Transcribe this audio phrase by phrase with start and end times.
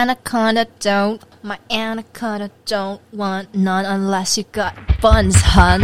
[0.00, 5.82] anaconda don't, my anaconda don't want none unless you got buns, hun.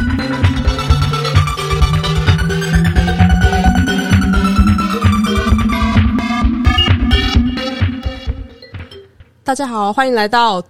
[9.44, 10.62] 大家好，欢迎来到。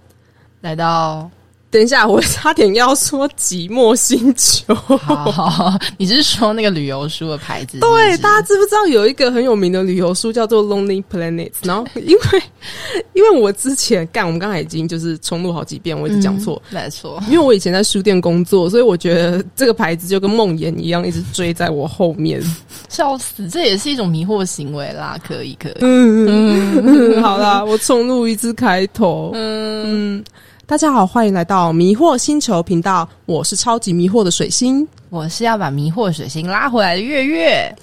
[0.61, 1.29] 来到，
[1.70, 4.74] 等一下，我差点要说寂寞星球。
[4.74, 7.78] 好，你是说那个旅游书的牌子？
[7.80, 11.50] 对，大家知不知道有一个很有名的旅游书叫做《Lonely Planet》？
[11.62, 12.42] 然后，因为
[13.12, 17.22] 因为我之前干，我们刚才已经就是重录好几遍，我一直讲错，没错。
[17.28, 22.42] 因为我以前在书店工作，所以我觉得这个牌子就跟梦魇一样，一直追在我后面。
[22.88, 25.18] 笑死，这也是一种迷惑行为啦。
[25.22, 25.74] 可以，可以。
[25.80, 29.32] 嗯嗯，好啦，我重录一次开头。
[29.34, 30.24] 嗯。
[30.68, 33.08] 大家好，欢迎来到迷惑星球频道。
[33.24, 37.74] 我是超级迷惑的水星，我是要把迷惑水星拉回来的月月。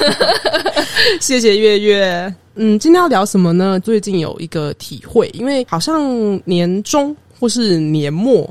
[1.20, 2.34] 谢谢月月。
[2.54, 3.78] 嗯，今天要聊什么呢？
[3.80, 8.48] 最近有一个体会，因为好像年终或是年末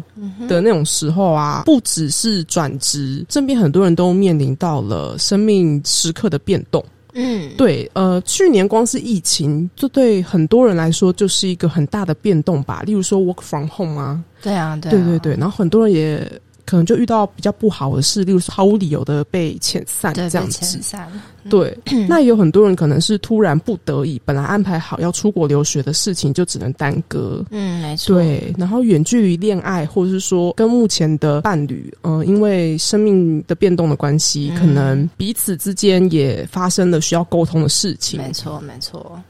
[0.48, 6.86] 的那种时候啊，不只是转职，身边很多人都面临到了生命时刻的变动。
[7.14, 12.82] 嗯，对，呃，去年光是疫情，这对很多人来说就是一个很大的变动吧。
[12.86, 16.42] 例如说 work from home 啊，对啊，对对对，然后很多人也。
[16.66, 20.66] 可能就遇到比较不好的事，例如毫无理由的被遣散这样子。
[20.66, 21.12] 遣散
[21.50, 27.44] 对， 那也有很多人可能是突然不得已，本来安排好要出国留学的事情就只能耽搁。
[27.52, 28.16] 嗯，没错。
[28.16, 38.22] 对，然后远距离恋爱，或者是说跟目前的伴侣，嗯，因为生命的变动的关系，可能彼此之间也发生了需要沟通的事情。
[38.22, 39.22] 没错，没错。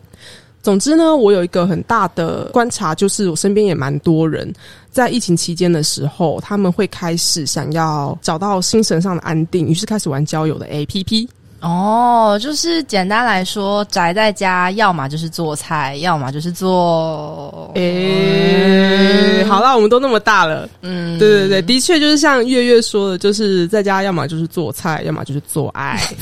[0.61, 4.49] 总之呢，我有一个很大的观察，就是我身边也蛮多人
[4.93, 11.27] 在疫情期间的时候，他们会开始想要找到精神上的安定，于是开始玩交友的 A P P。
[11.61, 17.71] 哦，就是简单来说，宅在家，要么就是做菜，要么就是做……
[17.75, 25.97] 诶，好了，我们都那么大了，嗯，对对对，的确就是像月月说的，就是在家，要么就是做菜，要么就是做爱。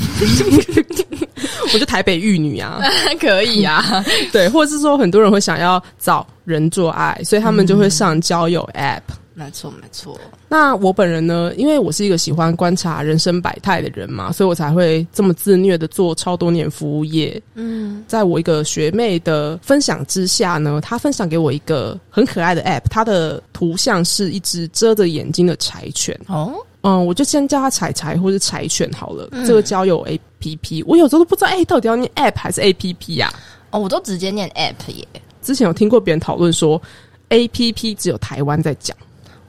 [1.73, 2.79] 我就台北玉女啊，
[3.19, 9.01] 可以啊， 对，或者是说很多人会想要找人做爱，所以他们就会上交友 App。
[9.33, 10.19] 没错，没错。
[10.49, 17.41] 那我本人呢，因为我是一个喜欢观察人生百态的人嘛，所以我才会这么自虐的做超多年服务业。
[17.55, 26.19] 嗯，在我一个学妹的分享之下呢，她分享给我一个很可爱的 App，它的图像是一只遮着眼睛的柴犬。
[26.27, 26.53] 哦。
[26.81, 29.29] 嗯，我就先叫他柴柴或者柴犬好了。
[29.45, 33.31] 这个交友 A P P，我有时候都不知道，哎，到底要念 App 还是 A P P 呀？
[33.69, 35.07] 哦，我都直接念 App 耶。
[35.41, 36.81] 之前有听过别人讨论说
[37.29, 38.95] ，A P P 只有台湾在讲。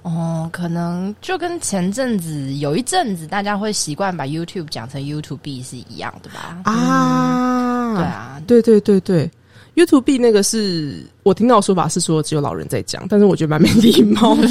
[0.03, 6.59] 哦，可能就跟前阵子有一阵子大家会习惯把 YouTube 讲成 YouTube B 是一样的吧？
[6.65, 9.31] 啊，对啊，对对对对。
[9.75, 14.49] YouTube 那个是我听到说法是说只有老人在讲，但是我觉得蛮没礼貌的。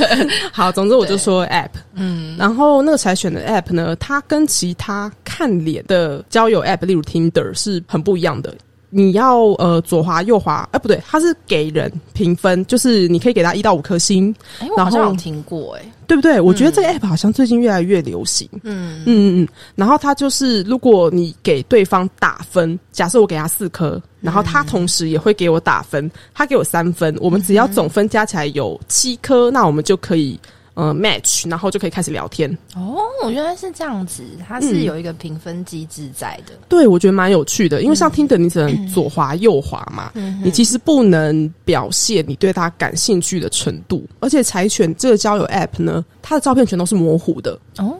[0.50, 8.54] 好，总之我就说 App，嗯，然后那个才选的 App 呢，它跟其他看脸的交友 App，例如 Tinder 是很不一样的。
[8.94, 14.34] 你要呃左滑右滑，哎不对，它是给人评分，就是你可以给他一到五颗星。
[14.58, 16.38] 哎，我好像有听过，哎，对不对？
[16.38, 18.46] 我觉得这个 app 好像最近越来越流行。
[18.64, 19.48] 嗯嗯嗯嗯。
[19.74, 30.38] 然后它就是，如果你给对方打分，假设我给他四颗，然后他同时也会给我打分，他给我三分，我们只要总分加起来有七颗，那我们就可以。
[30.74, 32.50] 呃，match，然后就可以开始聊天。
[32.74, 32.96] 哦，
[33.30, 36.54] 原来是这样子，它是有一个评分机制在的。
[36.68, 40.10] 对，我觉得蛮有趣的，因为像听的，你只能左滑右滑嘛，
[40.42, 44.06] 你其实不能表现你对他感兴趣的程度。
[44.20, 47.58] 而且柴犬这个交友 app 呢，它的照片全都是模糊的。
[47.76, 47.94] 哦，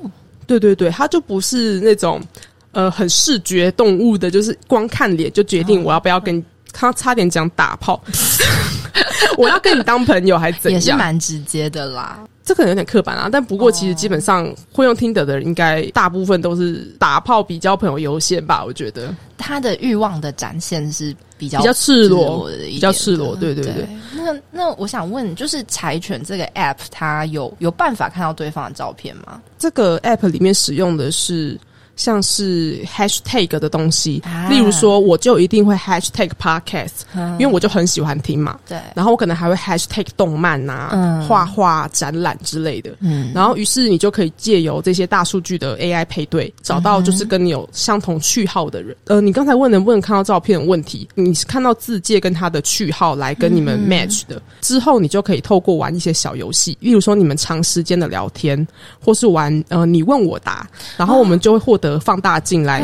[0.47, 2.21] 对对对，它就不是那种
[2.73, 8.03] 呃很视觉动物的，就是光看脸就决定我要不要跟他差点讲打炮，
[9.37, 10.81] 我要跟你当朋友还是怎样？
[10.81, 12.19] 也是蛮直接的啦。
[12.45, 18.65] 这可能有点刻板啊，但不过其实基本上会用听的的人，应该大部分都是打炮比交朋友优先吧？
[18.65, 23.37] 我觉得他的欲望的展现是比较比较赤裸的，比较赤裸。
[23.37, 23.87] 对对对。
[24.15, 29.41] 那那我想问，就是柴犬这个 app，它有有办法看到对方的照片吗？
[29.59, 31.59] 这个 app 里面使用的是。
[31.95, 37.03] 像是 hashtag 的东西，例如说，我就一定会 hashtag podcast，
[37.39, 38.59] 因为我就很喜欢听嘛。
[38.67, 42.97] 对，然后我可能还会 hashtag 动漫呐、画画、展览之类的。
[43.01, 48.97] 嗯，然后于是你就可以借由这些大数据的 AI 配对，找到就是跟你有相同序号的人。
[49.05, 54.41] 呃，你刚才问能不能看到照片的问题，你是看到字界跟他的序号来跟你们 match 的。
[54.63, 58.67] 之后你就可以透过玩一些小游戏，例如说你们长时间的聊天，
[58.99, 60.67] 或是玩呃你问我答，
[60.97, 61.83] 然后我们就会获。
[61.93, 62.83] 的放大镜来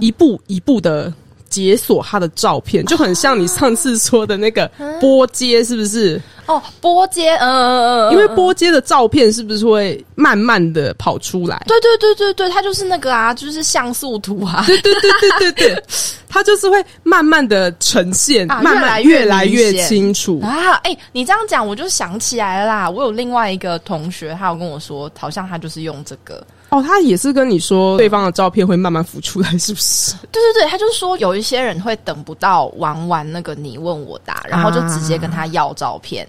[0.00, 1.12] 一步一步的
[1.48, 4.70] 解锁他的照片，就很像你上次说的那个
[5.00, 6.20] 波接，是不是？
[6.46, 11.62] 哦，波接，嗯嗯嗯，因为波接的照片是不是会慢慢的跑出来？
[11.68, 15.84] 对对对对对，它就是那个啊，就是像素图啊，对对对对对对，
[16.28, 20.72] 它就是会慢慢的呈现，慢慢越来越清楚啊！
[20.82, 26.44] 哎，你这样讲，我就想起来了啦，我有另外一个同学，他有跟我说，好像他就是用这个。
[26.72, 30.14] 哦，他也是跟你说对方的照片会慢慢浮出来， 是不是？
[30.32, 36.26] 对对对，他就是说有一些人会等不到玩完那个你问我答，然后就直接跟他要照片，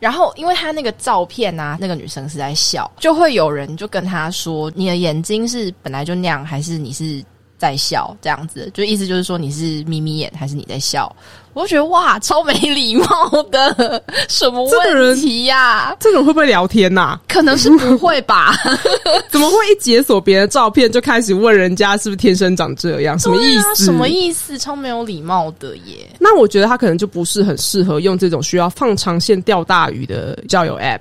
[0.00, 7.22] 然后因为他那个照片啊，那个女生是在笑，就会有人就跟他说：“你的眼睛是本来就那样，还是你是？”
[7.62, 11.14] 在笑这样子，就意思就是说你是眯眯眼还是你在笑？
[11.54, 13.06] 我就觉得哇，超没礼貌
[13.50, 15.94] 的，什么问题呀？
[16.00, 17.18] 这种会不会聊天呐？
[17.28, 18.54] 可能是不会吧？
[19.30, 23.18] 怎么会一解锁别人的照片就开始问人家是不是天生长这样？
[23.18, 23.84] 什么意思？
[23.84, 24.58] 什么意思？
[24.58, 26.08] 超没有礼貌的耶！
[26.18, 31.00] 那我觉得他可能就不是很适合用这种需要放长线钓大鱼的交友 App。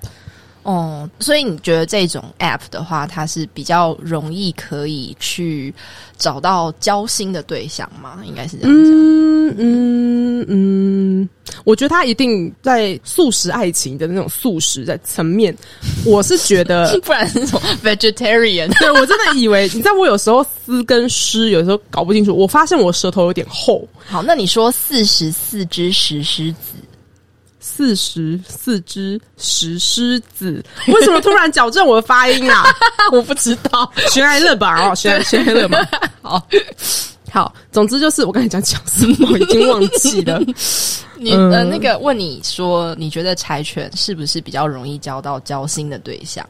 [0.64, 5.74] 哦，所以你觉得这种 app 的话，它是比较容易可以去
[6.18, 8.20] 找到交心的对象吗？
[8.26, 8.94] 应该是这样讲。
[8.94, 11.30] 嗯嗯嗯，
[11.66, 15.56] 我觉得他一定在素食爱情的那种素食在层面，
[16.06, 18.72] 我是觉得， 不然那种 vegetarian。
[18.80, 23.86] 对我真的以为，你知道我有时候丝跟湿有时候搞不清楚，我发现我舌头有点厚。
[24.06, 26.76] 好，那你说四十四只石狮子。
[27.82, 32.64] 四十四只石狮子，为什么突然矫正我的发音啊？
[33.12, 34.88] 我不知道，悬爱乐吧？
[34.88, 35.80] 哦，悬悬爱乐吧？
[36.22, 36.48] 好
[37.32, 40.40] 好，总之就是我刚才讲讲什么，已经忘记了。
[41.18, 46.48] 你呃，那个问你说，你觉得柴犬是不是比较容易交到交心的对象？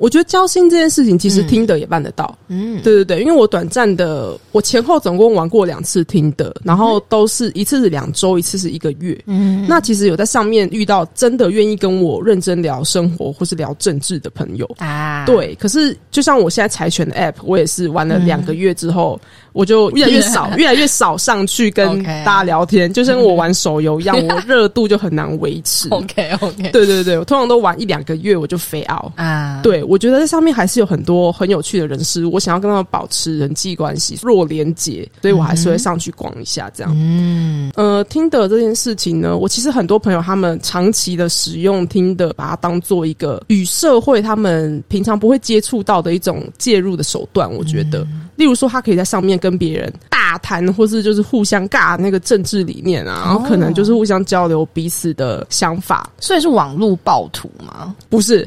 [0.00, 2.36] 我觉得交心这件事情，其实听的也办得到。
[2.48, 9.16] 嗯，对对对，因为我短暂的，我前后总共玩过两次听的，然后都是一次是两周，一次是一个月。
[9.26, 15.26] 嗯，那其实有在上面遇到真的愿意跟我认真聊生活或是聊政治的朋友啊。
[15.26, 19.20] 对，可是就像我现在柴犬的 App，我也是玩了两个月之后。
[19.52, 25.88] 我就 越来越少，越来越少上去跟 大家聊天，就像我玩手游一样， 我热度就很难维持。
[25.90, 29.60] OK OK，对对对，我通常都玩一两个月我就飞 out 啊。
[29.62, 36.92] 对，我觉得在上面还是有很多很有趣的人士，我想要跟他们保持人际关系，弱连接，所以我还是会上去逛一下这样。
[36.96, 47.52] 嗯，呃，听的这件事情呢，我其实很多朋友他们长期的使用听的，把它当做一个与社会他们平常不会接触到的一种介入的手段。
[47.52, 48.06] 我觉得，
[48.36, 49.39] 例如说，他可以在上面。
[49.40, 57.94] 跟别人大谈，或是就是互相尬那个政治理念啊，然后可能就是互相交流彼此的想法，所以是网络暴徒吗？
[58.08, 58.46] 不是，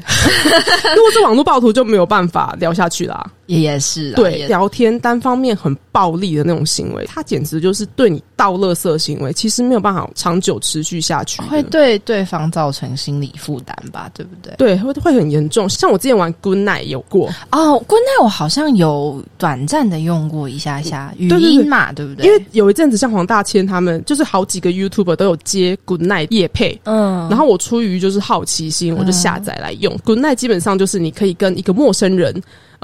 [0.96, 3.30] 如果是网络暴徒就没有办法聊下去啦。
[3.46, 14.10] 也也是对聊天单方面很暴力的那种行为，他简直就是对你倒垃圾行为，其实没有办法长久持续下去，会对对方造成心理负担吧？
[14.14, 14.54] 对不对？
[14.56, 15.68] 对，会会很严重。
[15.68, 22.26] 像我之前玩 Good Night 有过哦，Good Night 我好像有短暂的用过一下下语音嘛，对不对？
[22.26, 32.34] 因为有一阵子像黄大千他们，就是好几个 YouTuber 都有接 Good Night 夜配，嗯，然后我出于就是好奇心，我就下载来用 Good Night，基本上就是你可以跟一个陌生人。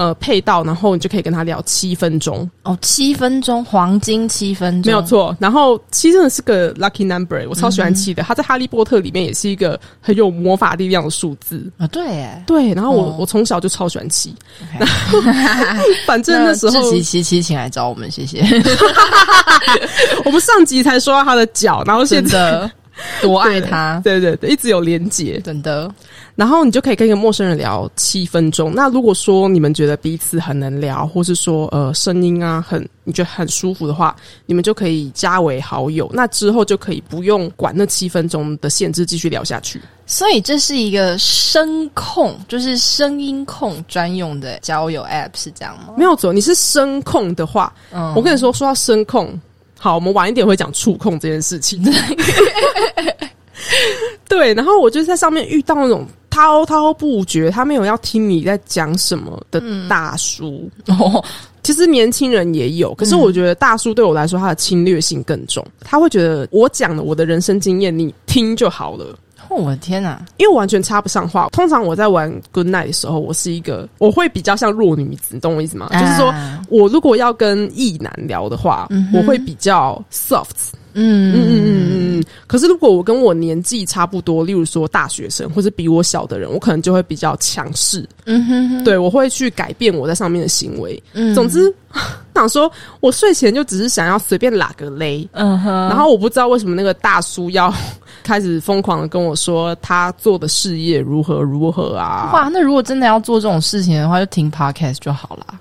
[0.01, 5.37] 呃，配到，然后你就可以跟他聊七分钟哦，七分钟黄金七分钟，没有错。
[5.39, 8.23] 然后七真的是个 lucky number，我超喜欢七的。
[8.23, 12.73] 他在哈利波特里面也是一个很有魔法力量的数字啊，对，对。
[12.73, 14.35] 然后我我从小就超喜欢七，
[16.07, 18.41] 反正那时候七七七，请来找我们，谢谢。
[20.25, 22.71] 我们上集才说到他的脚，然后现在。
[23.23, 25.91] 多爱他， 对对对，一直有连结，真的。
[26.41, 28.73] 然后你就可以跟一个陌生人聊七分钟。
[28.75, 34.17] 那如果说你们觉得彼此很能聊，或是说呃声音啊很你觉得很舒服的话，
[34.47, 36.11] 你们就可以加为好友。
[36.15, 39.79] 那之后就可以不用管那七分钟的限制，继续聊下去。
[40.07, 45.93] 所以这是一个声控，就是声音控专用的交友 App 是这样吗？
[45.99, 49.39] 没有错，你是声控的话，嗯，我跟你说，说到声控。
[49.79, 51.85] 好，我们晚一点会讲触控这件事情。
[54.29, 60.71] 对，然后我就在上面遇到那种滔滔不绝，他没有要听你在讲什么的大叔。
[60.87, 61.23] 哦，
[61.63, 65.65] 其实年轻人也有，可是我觉得大叔对我来说，他的侵略性更重。
[65.81, 69.19] 他会觉得我讲的我的人生经验，你听就好了。
[69.49, 70.25] 我的天哪！
[70.37, 71.49] 因为完全插不上话。
[71.51, 75.89] 通常我在玩 Good Night 的时候，我是一个我会比较像弱女子，你懂我意思吗？
[75.93, 76.33] 就是说
[76.69, 80.71] 我如果要跟异男聊的话，我会比较 soft。
[80.93, 81.60] 嗯嗯嗯。
[82.51, 88.05] 可是如果我跟我年纪差不多，例如说大学生或者比我小的人，我可能就会比较强势。
[88.25, 91.01] 嗯哼，对我会去改变我在上面的行为。
[91.13, 91.73] 嗯，总之
[92.35, 95.29] 想说，我睡前就只是想要随便拉个勒。
[95.31, 97.73] 嗯哼，然后我不知道为什么那个大叔要
[98.31, 102.31] 开始疯狂的跟我说他做的事业如何如何啊。
[102.33, 105.59] 哇，那如果真的要做这种事情的话，就听 podcast 就好了。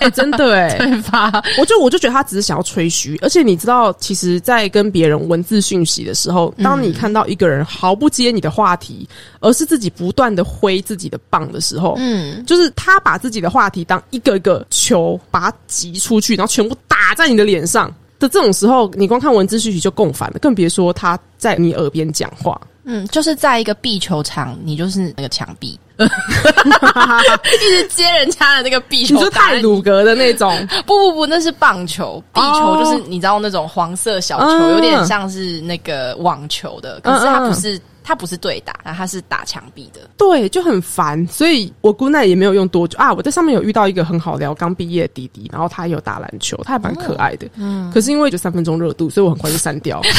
[0.00, 1.32] 哎，真的哎， 对吧？
[1.58, 9.08] 我就我就觉得他只是想要吹嘘，而且你知道，其实，在跟别人文字讯息的时候，当你看到一个人毫不接你的话题，
[9.40, 22.60] 而是自己不断的挥自己的棒的时候，嗯，就是他把自己的话题当一个一个球，把它挤出去，然后全部打在你的脸上的这种时候，你光看文字讯息就共烦了，更别说他在你耳边讲话。
[22.84, 25.78] 嗯，就是在一个壁球场，你就是那个墙壁。
[26.00, 30.66] 一直接人家的那个壁球，你是泰鲁格的那种？
[30.86, 37.80] 不不不，那是棒球，壁球就是你知道那种黄色小球，有点像是那个网球的，可是它不是。
[38.02, 41.26] 他不是对打，然后他是打墙壁的，对，就很烦。
[41.28, 43.12] 所以我姑奶也没有用多久啊。
[43.12, 47.48] 我在上面有遇到一个很好聊、刚毕业的弟弟，然后他有打篮球，他还蛮可爱的。
[47.56, 49.98] 嗯，可是因为就三分钟热度，所以我很快就删掉。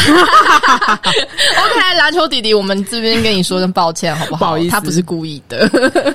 [1.02, 4.40] OK，篮球弟弟，我们这边跟你说声抱歉，好不好？
[4.40, 5.68] 不好意思，他不是故意的。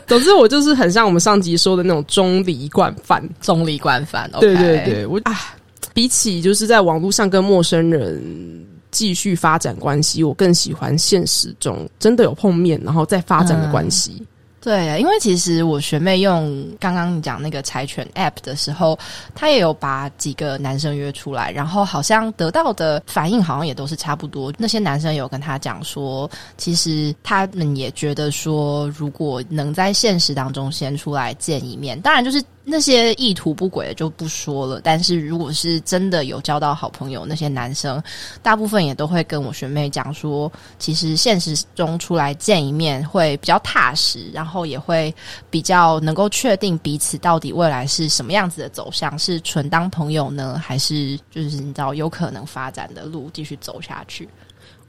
[0.07, 4.31] 总之，我就是很像我们上集说的那种中离惯犯，中离惯犯。
[4.41, 5.55] 对对对，我啊，
[5.93, 8.67] 比起就是在网络上跟陌生人。
[8.97, 14.27] 继续发展关系，我更喜欢现实中真的有碰面，然后再发展的关系。
[14.59, 18.99] 对，因为其实我学妹用刚刚你讲那个柴犬 App 的时候，
[19.35, 24.51] 她也有把几个男生约出来，然后好像得到的反应好像也都是差不多。
[24.57, 32.43] 那些男生有跟她讲说，其实他们也觉得说，如果能在现实当中先出来见一面，当然就是。
[32.69, 38.03] 那些意图不轨的就不说了，但是如果是真的有交到好朋友，那些男生
[38.43, 45.15] 大部分也都会跟我学妹讲说，其实现实中出来见一面会比较踏实，然后也会
[45.49, 54.29] 比较能够确定彼此到底未来是什么样子的走向，是纯当朋友呢，还是就是你知道有可能发展的路继续走下去。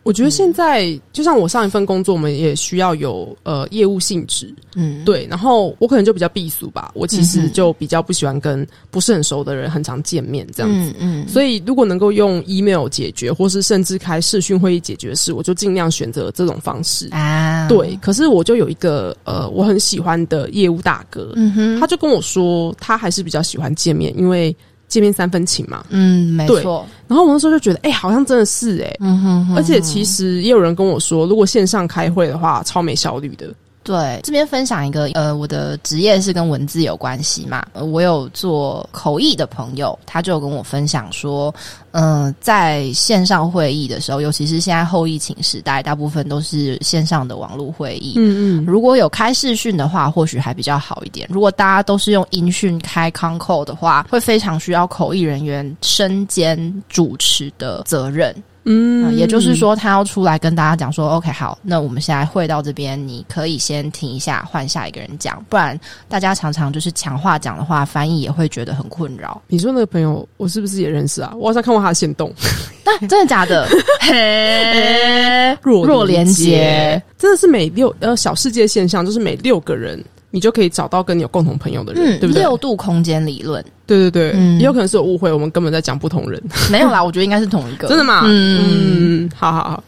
[0.08, 5.28] 我觉得现在就像我上一份工作，我们也需要有呃业务性质，嗯，对。
[5.30, 11.28] 然后我可能就比较避俗吧，我其实就比较不喜欢跟不是很熟的人很常见面这样子，嗯。
[11.28, 17.68] 所以如果能够用 email 解决，或是甚至开视讯会议解决事，我就尽量选择这种方式啊。
[17.68, 24.56] 对，可是我就有一个呃我很喜欢的业务大哥，嗯哼，他就跟我说，他还是比较喜欢见面，因为。
[24.88, 26.86] 见面三分情嘛，嗯，没错。
[27.08, 29.56] 然后我那时候就觉得，哎，好像真的是哎，嗯哼。
[29.56, 33.54] 而且其实也有人跟我说，如果线上开会的话，超没效率的。
[33.88, 41.56] 对，这边分享一个，呃，我的职业是跟文字有关系嘛，我有做口译的朋友，他就跟我分享说，
[41.92, 51.26] 嗯，在线上会议的时候，尤其是现在后疫情时代，大部分都是线上的网络会议，嗯嗯，如果有开视讯的话，或许还比较好一点。
[51.32, 58.36] 如果大家都是用音讯开 Concall 的话，会非常需要口译人员身兼主持的责任。
[58.70, 69.42] 嗯，也就是说，他要出来跟大家讲说，OK，好，那我们现在会到这边，你可以先停一下，换下一个人讲，不然大家常常就是强化讲的话，翻译也会觉得很困扰。
[69.48, 71.32] 你说那个朋友，我是不是也认识啊？
[71.38, 72.30] 我好像看过他的行动，
[72.84, 73.70] 那真的假的？
[74.04, 80.04] 嘿若若连接，真的是每六呃小世界现象，就是每六个人。
[80.30, 82.42] 你就可以找到跟你有共同朋友的人，对不对？
[82.42, 86.42] 六度空间理论，对对对，也有可能是有误会，我们根本在讲不同人。
[86.72, 87.88] 没有啦，我觉得应该是同一个。
[87.88, 88.24] 真的吗？
[88.26, 89.84] 嗯，好好好。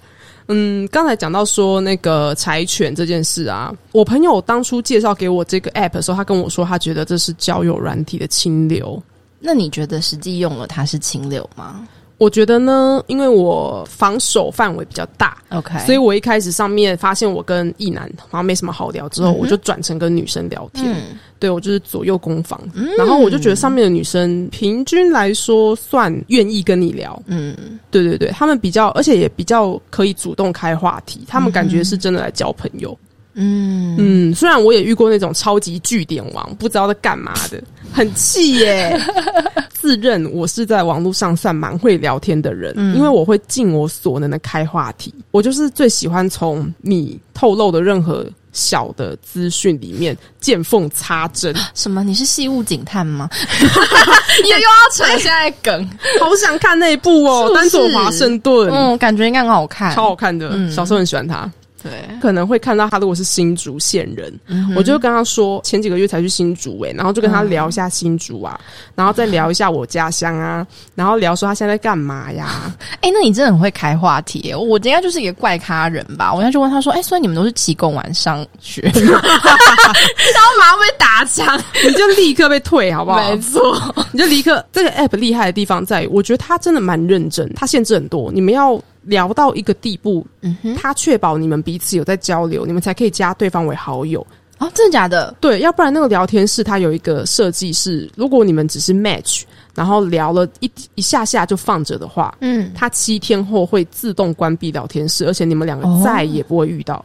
[0.48, 9.02] 嗯，刚才讲到说那个柴犬这件事啊，我朋友当初介绍给我这个 app 的时候，他跟我说他觉得这是交友软体的清流。
[9.40, 11.88] 那你觉得实际用了它是清流吗？
[12.20, 20.96] 我觉得呢，因为我防守范围比较大，OK，所以我一开始上面发现我跟异男好像没什么好聊，之后我就转成跟女生聊天，
[21.40, 22.62] 对我就是左右攻防，
[22.98, 27.56] 然后我就觉得上面的女生平均来说算愿意跟你聊，嗯，
[27.90, 32.96] 对对对，他们比较，而且也比较可以主动开话题，他们感觉是真的来交朋友。
[33.40, 37.62] 嗯嗯，虽然我也遇过那种超级据点王，不知道在干嘛的，
[37.94, 39.00] 很气耶。
[39.72, 45.14] 自认我是在网络上算蛮会聊天的人，因为我会尽我所能的开话题。
[45.32, 51.56] 我就是最喜欢从你透露的任何小的资讯里面见缝插针。
[51.74, 52.04] 什么？
[52.04, 53.30] 你是细物警探吗？
[54.44, 58.70] 又又要扯现在梗， 好想看那一部哦，《丹佐华盛顿》。
[58.74, 60.50] 嗯，感觉应该很好看，超好看的。
[60.70, 61.50] 小时候很喜欢他。
[61.82, 68.60] 对，可能会看到他如果是新竹县人，嗯我就跟他说前几个月才去新竹诶、然后就跟他聊一下新竹啊，
[68.96, 72.74] 然后再聊一下我家乡啊，然后聊说他现在在干嘛呀？
[73.02, 74.56] 哎、那你真的很会开话题耶！
[74.56, 76.34] 我应该就是一个怪咖人吧？
[76.34, 78.92] 我应该就问他说：“哎、所以你们都是期工晚上学吗？”
[79.24, 83.30] 然后马上被打枪，你就立刻被退好不好？
[83.30, 94.26] 没错，你就立刻这个 app 厉害的地方在于，我觉得他真的蛮认真，他限制很多，你们要聊到一个地步，嗯哼，他确保你们彼此有在交流，你们才可以加对方为好友。
[94.60, 95.34] 哦，真的假的？
[95.40, 107.04] 对，要不然那个聊天室它有一个设计是，如果你们只是 match，然后聊了一一下下就放着的话，嗯，它七天后会自动关闭聊天室，而且你们两个哦再也不会遇到。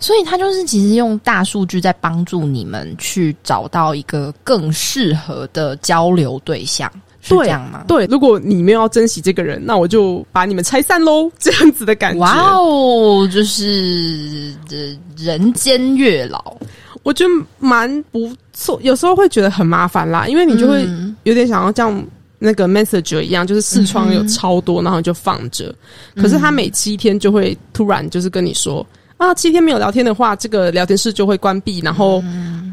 [0.00, 6.90] 所以他就是其实用大数据在帮助你们去找到一个更适合的交流对象，
[7.24, 7.82] 是对这样吗？
[7.88, 12.20] 对，如果你没有要珍惜这个人，那我就把你们拆散喽， 这样子的感觉。
[12.20, 14.76] 哇哦，就是呃
[15.16, 16.54] 人间月老，
[17.02, 22.04] 我觉得蛮不错，有时候会觉得很麻烦啦，因为你就会嗯有点想要像
[22.38, 25.74] 那个 Messenger 一样，就是视窗有超多，然后就放着。
[26.14, 28.86] 可是他每七天就会突然就是跟你说
[29.24, 32.22] 啊，七天没有聊天的话，这个聊天室就会关闭，然后、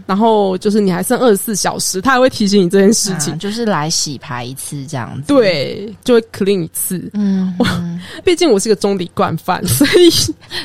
[0.05, 3.33] 然后就是你还剩二十四小时，他还会提醒你这件事情。
[3.33, 7.09] 啊就是来洗牌一次这样子。，对，就会 clean 一次。
[7.13, 7.55] 嗯，
[8.23, 10.09] 毕竟我是个中底惯犯， 所以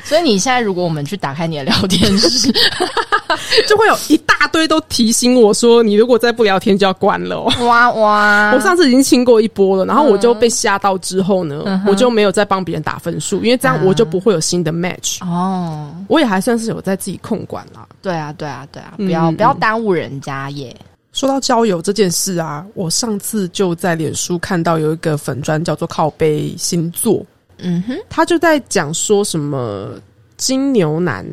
[0.05, 2.53] 所以你现在如果我们去打开你的聊天室，
[3.69, 7.67] 就会有一大堆都提醒我说，你如果再不聊天就要关了、哦。
[7.67, 15.25] 哇哇，我上次已经清过一波了，然后我就被吓到之后呢，嗯我就没有再帮别人打分数，因为这样我就不会有新的 match。
[15.25, 15.76] 哦，
[16.09, 17.87] 我也还算是有在自己控管啦。
[18.03, 20.75] 对啊，对啊，对啊，嗯不要嗯不要耽误人家耶。
[21.13, 27.25] 说到交友这件事啊，我上次就在脸书看到有一个粉砖叫做靠背星座，
[27.57, 29.93] 嗯哼，他就在讲说什么
[30.37, 31.25] 金牛男，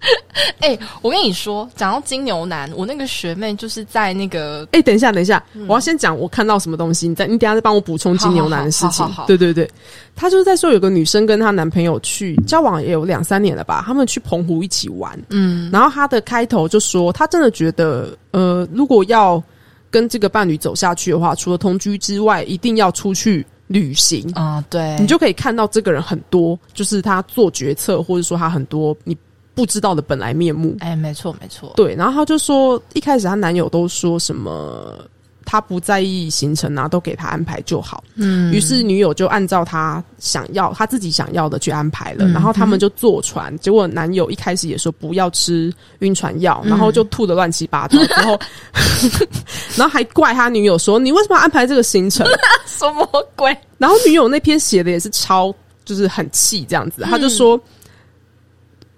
[0.60, 5.66] 哎、我跟你说，讲到金牛男，我那个学妹就是在那个哎、等一下，等一下，嗯。
[5.68, 9.04] 我要先讲我看到什么东西，你再你等一下再帮我补充金牛男的事情。
[9.04, 9.26] 好好好好。
[9.26, 9.70] 对对对，
[10.16, 15.70] 他就是在说有个女生跟她男朋友去交往也有两三年了吧，他们去澎湖一起玩，嗯。
[15.70, 19.42] 然后他的开头就说，他真的觉得，呃，如果要
[19.90, 24.30] 跟这个伴侣走下去的话，除了同居之外，一定要出去旅行。
[24.34, 29.16] 啊、对，你就可以看到这个人很多，就是他做决策，或者说他很多你
[29.60, 30.74] 不知道的本来面目。
[30.80, 34.96] 哎、没错没错，对，然后他就说，一开始她男友都说什么，
[35.44, 38.02] 他不在意行程啊，都给他安排就好。
[38.14, 42.24] 嗯于是女友就按照他想要，他自己想要的去安排了。
[42.24, 47.98] 嗯然后他们就坐船，结果男友一开始也说不要吃晕船药，嗯然后就吐的乱七八糟。
[48.16, 48.40] 然后，
[49.76, 52.26] 然后还怪他女友说：“你为什么要安排这个行程
[52.66, 53.06] 什么
[53.36, 57.60] 鬼？？”然后女友那篇写的也是超，就是很气这样子，他就说。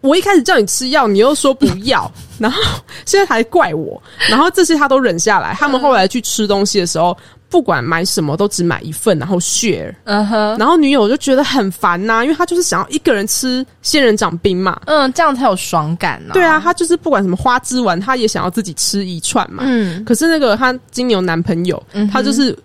[0.03, 2.61] 我一开始叫你吃药，你又说不要， 然后
[3.07, 5.55] 现在还怪我，然后这些他都忍下来。
[5.59, 7.17] 他们后来去吃东西的时候，
[7.49, 9.95] 不管买什么都只买一份，然后 share。
[10.05, 14.81] 嗯哼，然后女友就觉得很烦呐、因为她就是想要一个人吃仙人掌冰嘛。
[14.87, 19.63] 嗯，这样才有爽感呢、对啊，，她就是不管什么花枝丸，她也想要自己吃一串嘛。
[19.67, 21.81] 嗯可是那个她金牛男朋友，
[22.13, 22.57] 他就是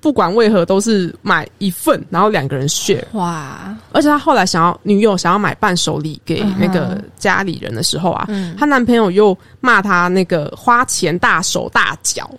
[0.00, 3.04] 不管为何都是买一份，然后两个人 share。
[3.12, 12.30] 哇，而且他后来想要女友想要买伴手礼给那个家里人的时候啊，嗯她男朋友又骂她那个花钱大手大脚。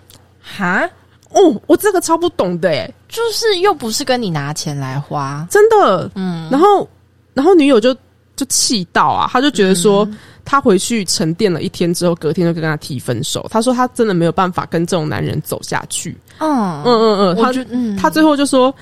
[0.42, 0.90] 哈，
[1.30, 6.10] 哦，我这个超不懂的诶，就是又不是跟你拿钱来花，真的。
[6.16, 6.88] 嗯，然后，
[7.34, 7.96] 然后女友就
[8.42, 13.46] 就气到啊，他就觉得说，嗯她回去沉淀了一天之后，隔天就跟他提分手。
[13.52, 16.18] 他说他真的没有办法跟这种男人走下去。
[16.40, 18.74] 嗯嗯嗯嗯，我她觉嗯，她最后就说：“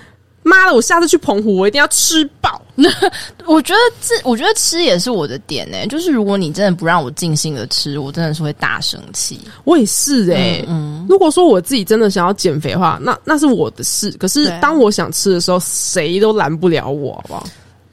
[0.41, 2.61] 妈的，我下次去澎湖，我一定要吃饱。
[3.45, 10.63] 我觉得这，我觉得吃也是我的点呢、就是如果你真的不让我尽兴的吃，我真的是会大生气。”我也是诶。
[10.69, 14.11] 嗯，如果说我自己真的想要减肥的话，那那是我的事。
[14.11, 17.45] 可是当我想吃的时候，谁都拦不了我，好不好？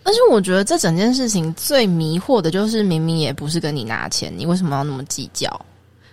[0.07, 5.61] 而且我觉得这整件事情最迷惑的就是，明明也不是跟你拿钱，你为什么要那么计较？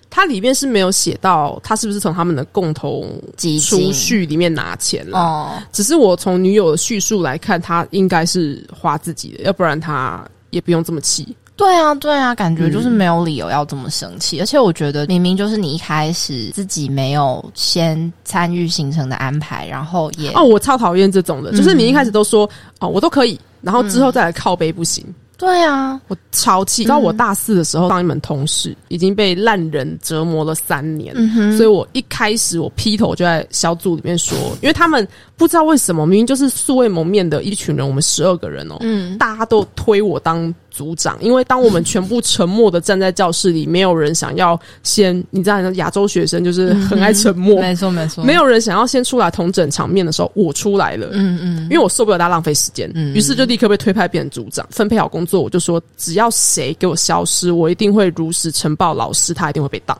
[0.10, 5.20] 它里面是没有写到他是不是从他们的共同基金储蓄里面拿钱了。
[5.20, 11.36] 哦，只是我从女友的叙述来看，他应该是花自己的，要不然他也不用这么气。
[11.56, 14.40] 对啊，对啊，感觉就是没有理由要这么生气。
[14.40, 25.04] 而且我觉得明明就是你一开始自己没有先参与行程的安排，然后也哦，我超讨厌这种的，嗯就是你一开始都说哦我都可以，然后之后再来靠背不行。
[25.36, 26.84] 对啊，我超气！
[26.84, 59.96] 你知道我大四的时候，当一门同事已经被烂人折磨了三年，嗯，所以我一开始我劈头就在小组里面说，因为他们不知道为什么，明明就是素未谋面的一群人，我们十二个人哦，嗯大家都推我当组长，因为当我们全部沉默的站在教室里，没有人想要先，你知道，亚洲学生就是很爱沉默，没错没错，没有人想要先出来同整场面的时候，我出来了，嗯嗯，因为我受不了大家浪费时间，于是就立刻被推派变成组长，分配好工作，我就说，只要谁给我消失，我一定会如实呈报老师，他一定会被当。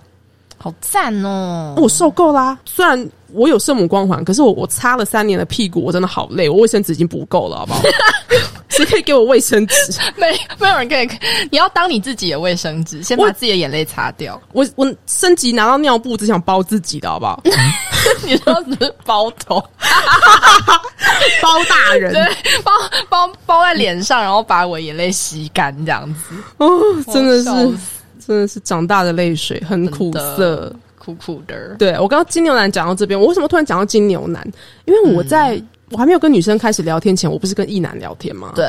[0.64, 1.76] 好赞哦！
[1.76, 2.58] 我受够啦。
[2.64, 6.48] 虽然我有圣母光环，可是我我擦了三年的屁股，我真的好累。
[6.48, 7.82] 我卫生纸已经不够了，好不好？
[8.70, 9.76] 谁可以给我卫生纸？
[10.16, 11.10] 没没有人可以。
[11.52, 14.42] 你要当你自己的卫生纸，先把自己的眼泪擦掉。
[14.54, 17.44] 我我升级拿到尿布，只想包自己的，好不好？
[18.24, 19.60] 你说是包头，
[21.44, 22.24] 包大人，对，
[22.64, 22.72] 包
[23.10, 26.34] 包包在脸上，然后把我眼泪吸干，这样子。
[26.56, 26.70] 哦，
[27.12, 27.78] 真的是。
[28.28, 31.76] 真的是长大的泪水，很苦涩，苦苦的。
[31.78, 34.46] 对我刚刚金牛男讲到这边，我为什么突然讲到金牛男？
[34.86, 38.54] 因为我在我还没有跟女生开始聊天前，我不是跟异男聊天吗？
[38.56, 38.66] 对，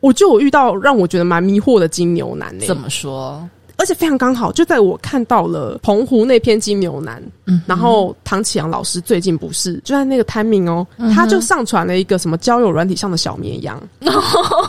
[0.00, 2.56] 我就有遇到让我觉得蛮迷惑的金牛男。
[2.60, 3.48] 怎么说？
[3.76, 13.80] 而且非常刚好，就在我看到了澎湖那篇金牛男，嗯，然后唐启阳老师最近不是就在那个 timing 哦，他就上传了一个什么交友软体上的小绵羊，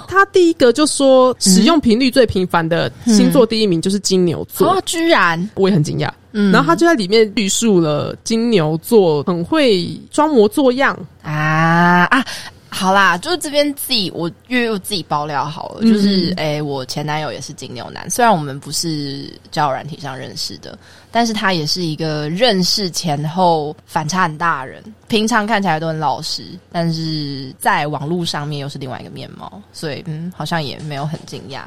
[0.07, 5.49] 他第一个就说使用频率最频繁的星座第一名就是金牛座，哇居然。
[5.55, 10.97] 我也很惊讶，嗯，然后他就在里面叙述了金牛座很会装模作样。
[11.23, 12.25] 啊啊。
[12.77, 20.77] 好啦，就是这边自己我又又自己爆料好了，就是诶，我前男友也是金牛男，虽然我们不是交友软体上认识的，
[21.11, 24.83] 但是他也是一个认识前后反差很大的人。
[25.07, 31.61] 平常看起来都很老实，但是在网络上面又是另外一个面貌，所以嗯，好像也没有很惊讶。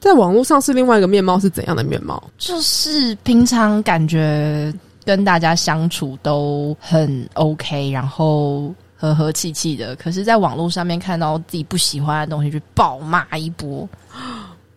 [0.00, 2.22] 在网络上是另外一个面貌是怎样的面貌？
[2.38, 4.72] 就是平常感觉
[5.04, 8.74] 跟大家相处都很 OK，然后。
[8.96, 13.88] 和和气气的，可是，在网络上面看到自己不喜欢的东西，去暴骂一波。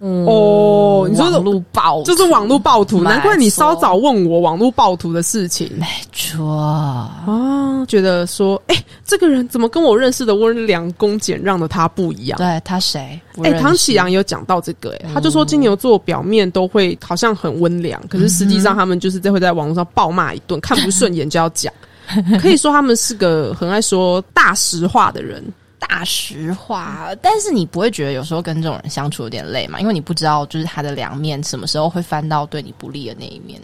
[0.02, 5.70] 哦，你说网络暴就是网络暴徒，难怪你稍早问我网络暴徒的事情。
[5.78, 12.38] 没错啊，觉得说，哎，这个人怎么跟我认识的温良恭俭让的他不一样？
[12.38, 13.20] 对他谁？
[13.44, 21.74] 哎，唐启阳有讲到这个，哎，他就说金牛座表面都会好像很温良，可是实际上他们就是在会在网络上暴骂一顿，看不顺眼就要讲。
[22.42, 25.44] 可以说他们是个很爱说大实话的人，
[25.78, 27.10] 大实话。
[27.22, 29.80] 但是你不会觉得有时候跟这种人相处有点累嘛？
[29.80, 33.60] 因为你不知道就是他的两面什么时候会翻到对你不利的那一面。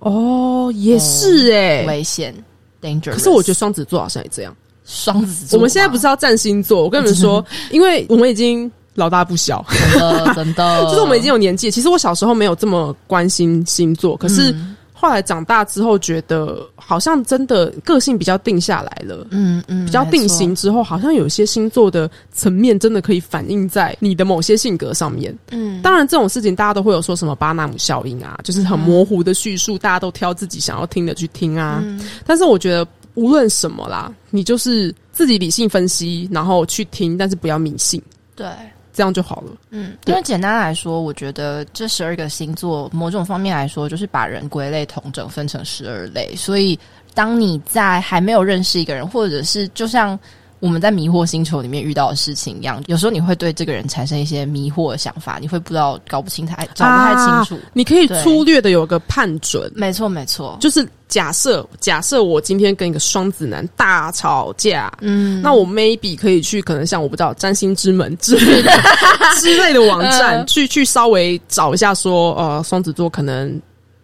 [0.00, 2.34] 哦，也是哎，危险
[2.80, 3.12] ，danger。
[3.12, 4.54] 可是我觉得双子座好像也这样。
[4.84, 6.82] 双子座，我们现在不是要占星座？
[6.82, 11.70] 我跟你们说， 因为我们已经老大不小，真的，真的， 就是我们已经有年纪。
[11.70, 14.54] 其实我小时候没有这么关心星座，可是。
[14.94, 25.34] 后来长大之后，觉得好像真的个性比较定下来了，嗯嗯，比较定型之后，好像有些星座的层面真的可以反映在你的某些性格上面。
[25.50, 31.82] 嗯，当然这种事情大家都会有说什么巴纳姆效应啊，就是很模糊的叙述，大家都挑自己想要听的去听啊。
[32.26, 38.02] 但是我觉得无论什么啦，你就是自己理性分析，然后去听，但是不要迷信。
[38.34, 38.46] 对。
[38.92, 39.52] 这样就好了。
[39.70, 46.34] 嗯，因为简单来说，我觉得这十二个星座，某种方面来说，就是把人归类同整，分成十二类。
[46.36, 46.78] 所以，
[47.14, 50.18] 当你在还没有认识一个人，或者是就像。
[50.62, 57.60] 我们在迷惑星球里面遇到的事情一样，有时候你会对这个人产生一些迷惑的想法，你会不知道搞不清他，找不太清楚。
[57.72, 68.70] 你可以粗略的有个判准，没错没错，就是假设假设我今天跟一个双子男大吵架，嗯，那我 maybe 可以去可能像我不知道占星之门之类的
[69.42, 73.60] 之类的网站去去稍微找一下，说呃双子座可能。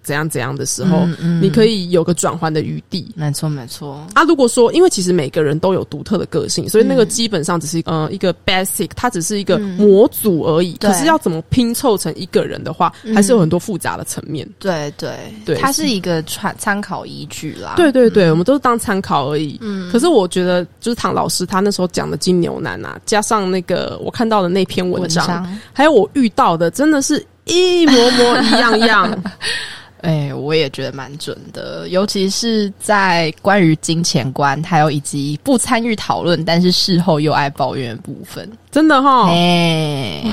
[0.08, 1.06] 怎样怎样的时候，
[1.38, 3.06] 你可以有个转换的余地。
[3.14, 4.06] 没错，没错。
[4.14, 10.72] 啊，如果说，因为其实每个人都有独特的个性，所以那个基本上只是呃一个 basic，它只是一个模组而已。
[10.80, 14.48] 可是要怎么拼凑成一个人的话，还是有很多复杂的层面。
[14.58, 17.74] 对对对，它是一个参参考依据啦。
[17.76, 19.58] 对对对，我们都是当参考而已。
[19.60, 19.92] 嗯。
[19.92, 29.22] 可是我觉得，就是唐老师他那时候讲的金牛男啊，加上那个我看到的那篇文章，还有我遇到的，真的是一模模一样样。
[30.02, 40.24] 哎，我也觉得蛮准的，尤其是在关于金钱观，还有以及不参与讨论，但是事后又爱抱怨的部分，真的哈，哎，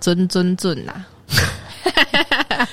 [0.00, 0.92] 尊尊尊呐！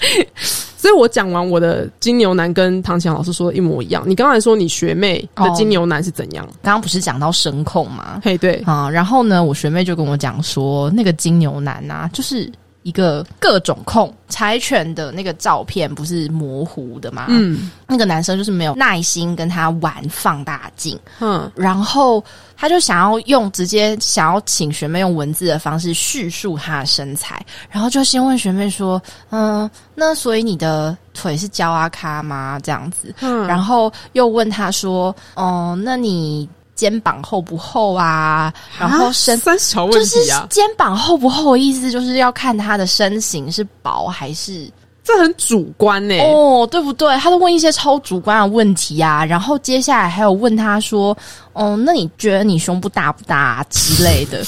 [0.78, 4.04] 所以我讲完我的金牛男跟唐强老师说的一模一样。
[4.08, 6.44] 你刚才说你学妹的金牛男是怎样？
[6.64, 8.20] 刚刚不是讲到声控吗？
[8.24, 12.52] 嘿，对啊，然后呢，我学妹就跟我讲说，那个金牛男啊，就是。
[12.84, 17.28] 一个各种控柴犬的那个照片不是模糊的吗？
[17.30, 22.24] 嗯，那个男生就是没有耐心跟他玩放大镜，嗯，然后
[22.56, 32.60] 他就想要用直接想要请学妹用文字的方式叙述他的身材，然后就先问学妹说，嗯，那所以你的腿是焦阿卡吗？
[32.64, 36.50] 这样子，嗯，然后又问他说，哦，那你。
[36.76, 38.54] 肩膀厚不厚啊？
[38.80, 41.56] 然后身三小问题啊，肩膀厚不厚？
[41.56, 44.70] 意思就是要看他的身形是薄还是？
[45.04, 46.16] 这很主观呢。
[46.20, 47.18] 哦，对不对？
[47.18, 49.26] 他都问一些超主观的问题啊。
[49.26, 51.18] 然后接下来还有问他说
[51.54, 54.44] ：“哦，那你觉得你胸部大不大之类的？”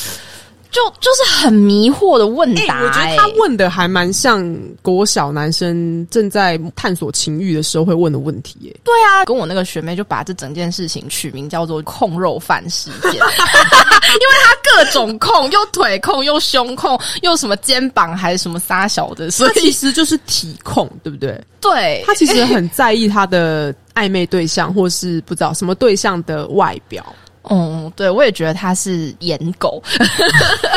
[0.73, 4.43] 就就是很迷惑的问答，我觉得他问的还蛮像
[4.81, 8.57] 国小男生正在探索情欲的时候会问的问题。
[8.61, 8.75] 耶。
[8.83, 21.39] 对啊，跟我那个学妹就把这整件事情取名叫做“控肉饭事件”， 因为他各种控，又腿控，又胸控，又什么肩膀还是什么撒小的，所以其实就是体控，对不对？
[21.61, 27.05] 对，他其实很在意他的暧昧对象或是不知道什么对象的外表。
[27.43, 29.81] 哦，对，我也觉得他是颜狗，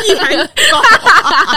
[0.08, 0.78] 颜狗，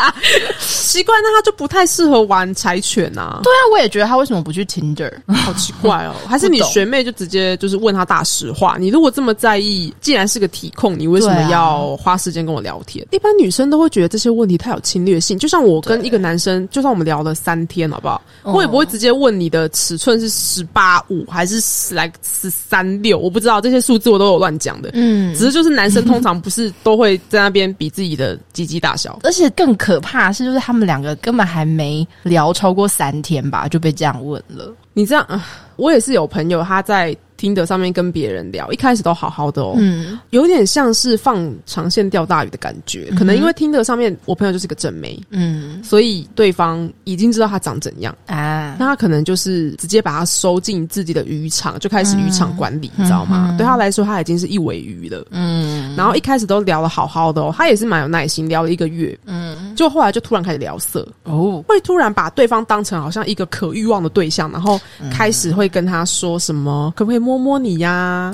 [0.60, 3.41] 奇怪，那他就不太适合玩柴犬啊。
[3.43, 5.12] 对啊，我也觉得他为什么不去 Tinder？
[5.34, 8.78] 好奇怪哦，还是你学妹就直接就是问他大实话？
[8.80, 13.06] 你如果这么在意，既然是个体控，你为什么要花时间跟我聊天？
[13.12, 15.38] 一般女生都会觉得这些问题太有侵略性。
[15.39, 18.22] 就像我跟一个男生，就算我们聊了三天，好不好？
[18.43, 24.91] 我也不会直接问你的尺寸是十八五还是十来十三六，我不知道这些数字我都有乱讲的。
[25.00, 34.74] 嗯，只是就是男生通常不是都会在那边比自己的鸡鸡大小，而且更可怕是，就是他们两个根本还没聊超过三天吧，就被这样问了。
[34.94, 35.42] 你这样，
[35.78, 37.16] 我也是有朋友他在。
[37.39, 43.10] 听得上面跟别人聊，一开始都好好的哦，嗯，有点像是放长线钓大鱼的感觉。
[43.17, 53.56] 可能因为听得上面，我朋友就是个正妹，嗯，所以对方已经知道他长怎样啊，那他可能就是直接把他收进自己的渔场，就开始渔场管理，你知道吗？
[53.58, 55.95] 对他来说，他已经是一尾鱼了，嗯。
[55.95, 64.78] 然后一开始都聊的好好的哦，他也是蛮有耐心，聊了一个月，嗯，就后来就突然开始聊色哦，会突然把对方当成好像一个可欲望的对象，然后
[65.10, 67.29] 开始会跟他说什么，可不可以？
[67.30, 68.34] 摸摸你呀，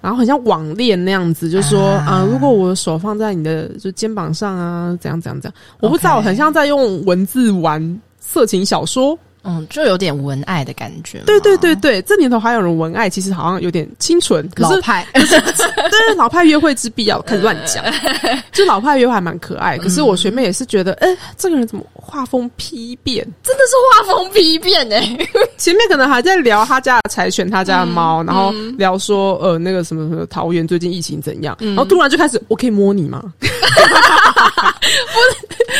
[0.00, 9.16] 然后很像网恋那样子，就说啊，如果我的手放在你的就肩膀上啊，怎样怎样怎样，我不知道，很像在用文字玩色情小说。
[9.44, 11.18] 嗯，就有点文爱的感觉。
[11.26, 14.48] 对对对对，这年头还有人文爱，其实好像有点清纯。
[14.56, 17.84] 老派，对老派约会之必要，开始乱讲。
[18.52, 23.22] 就老派约会还蛮可爱，可是我学妹也是觉得，哎，这个人怎么画风批变？
[23.42, 25.00] 真的是画风批变哎！
[25.58, 33.22] 前面可能还在聊他家的柴犬，他家的猫，然后聊说，呃，那个什么什么桃园最近疫情怎样，然后突然就开始，我可以摸你吗？
[33.40, 33.52] 不是，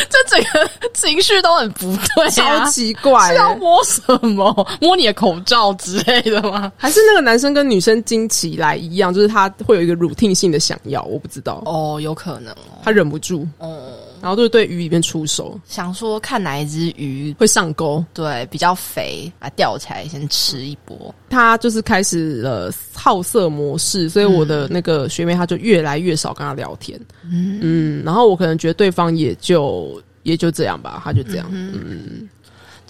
[0.09, 3.33] 这整个情绪都很不对，超奇怪。
[3.59, 4.67] 摸什么？
[4.81, 6.71] 摸你的口罩之类的吗？
[6.77, 11.03] 还是那个男生跟女生惊起来一样，就是他会有一个 routine 性的想要？
[11.03, 21.13] 我不知道哦，有可能哦，他忍不住哦，然后就是对鱼里面出手，想说看哪一只鱼会上钩，对，比较肥，把它钓起来先吃一波。
[21.29, 32.27] 他就是开始了好色模式，所以我的那个学妹她就越来越少跟他聊天，嗯嗯，然后我可能觉得对方也就也就这样吧，他就这样，嗯。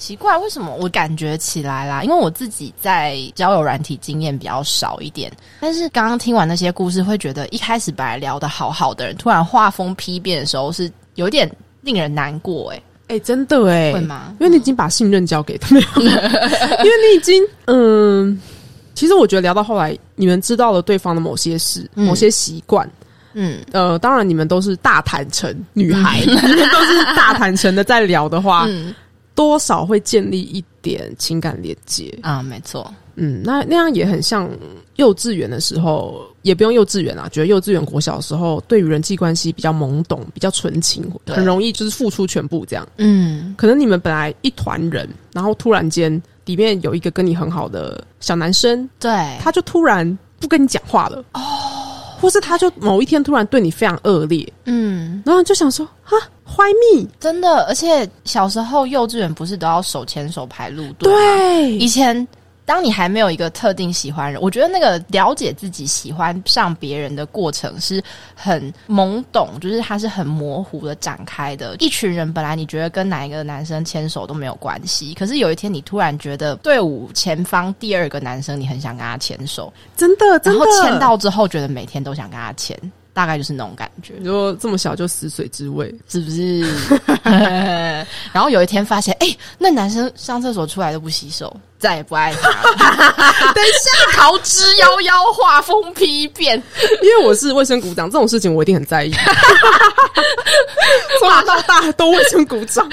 [0.06, 2.04] 奇怪，为什么我感觉起来啦？
[2.04, 12.72] 因为我自己在交友软体经验比较少一点，但是刚刚听完那些故事，会觉得一开始本来聊的好好的人，突然画风批变的时候，是有点令人难过。
[12.72, 14.36] 哎哎，真的哎，会吗？
[14.40, 18.40] 因为你已经把信任交给他们，因为你已经嗯，
[18.94, 22.88] 其实我觉得聊到后来，你们知道了对方的某些事、某些习惯，
[23.34, 28.68] 嗯呃，当然你们都是大坦诚女孩， 你们都是大坦诚的在聊的话。
[29.36, 32.18] 多少会建立一点情感连接。
[32.24, 34.50] 啊，没错，嗯，那那样也很像
[34.96, 42.88] 幼稚园的时候，也不用幼稚园啊，觉得幼稚园国小的时候，对于人际关系比较懵懂，比较纯情，很容易就是付出全部这样。
[42.98, 51.42] 嗯，可能你们本来一团人，然后突然间里面有一个跟你很好的小男生，对，他就突然不跟你讲话了哦。
[52.18, 56.12] 或是他就某一天突然对你非常恶劣，嗯，然后就想说啊，
[56.46, 62.28] 坏蜜，真的，而且小时候幼稚园不是都要手牵手排路队对，以前。
[62.68, 68.04] 当你还没有一个特定喜欢人，我觉得那个了解自己喜欢上别人的过程是
[68.34, 71.76] 很懵懂，就是它是很模糊的展开的。
[71.78, 82.76] 一群人本来你觉得跟哪一个男生牵手都没有关系，可是有一天你突然觉得队伍前方第二个男生你很想跟他牵手，真的，然后牵到之后觉得每天都想跟他牵。
[83.16, 86.60] 大概就是那种感觉，你说这么小就死水之味，是不是？
[88.34, 93.54] 然后有一天发现，哎、那男生上厕所出来都不洗手，再也不爱他了。
[93.54, 96.60] 等一下，逃之夭夭，画风批变，
[97.04, 99.12] 因为我是卫生股长，这种事情我一定很在意。
[101.20, 102.90] 从小到大都卫生股长，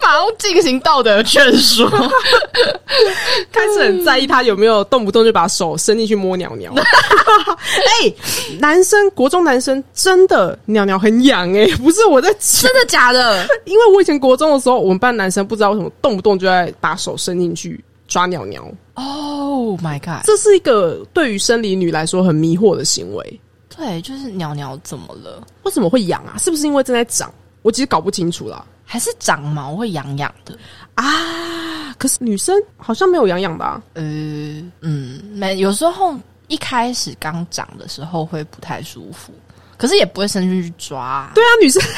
[0.00, 1.86] 马上进行道德劝说。
[3.52, 6.72] 开始很在意他有没有动不动就把手伸进去摸鸟鸟。
[6.74, 8.10] 哎、
[8.58, 13.46] 男生国中男生真的鸟鸟很痒哎、不是我在真的假的？
[13.66, 20.26] 因为我以前国中的时候，我们班男生不知道为什么动不动就在把手伸进去抓鸟鸟，Oh my god！
[20.26, 23.40] 这是一个对于生理女来说很迷惑的行为。
[23.74, 25.46] 对，就是鸟鸟怎么了？
[25.62, 26.36] 为什么会痒啊？
[26.38, 27.32] 是不是因为正在长？
[27.62, 28.66] 我其实搞不清楚啦。
[28.84, 30.58] 还是长毛会痒痒的？
[30.96, 33.80] 啊，可是女生好像没有痒痒的啊。
[33.94, 34.02] 呃，
[34.80, 36.12] 嗯，没，有时候
[36.48, 39.32] 一开始刚长的时候会不太舒服，
[39.80, 41.32] 可是也不会伸进去抓、啊。
[41.34, 41.82] 对啊，女生，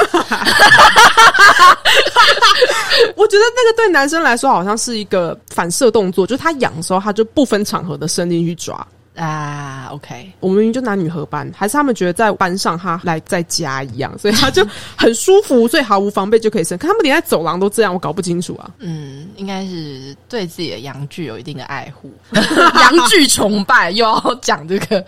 [3.17, 8.87] 我觉得那个对男生来说好像是一个反射动作，就是他痒的时候，他就不分场合的伸进去抓。
[9.15, 16.79] 啊，OK，我们明明就男女合班，还是他们觉得在班上他来在家一样，所以他就很舒服，所以毫无防备就可以生。
[16.79, 18.71] 可他们连在走廊都这样，我搞不清楚啊。
[18.81, 25.05] 嗯，应该是对自己的阳具有一定的爱护，阳具崇拜又要讲这个，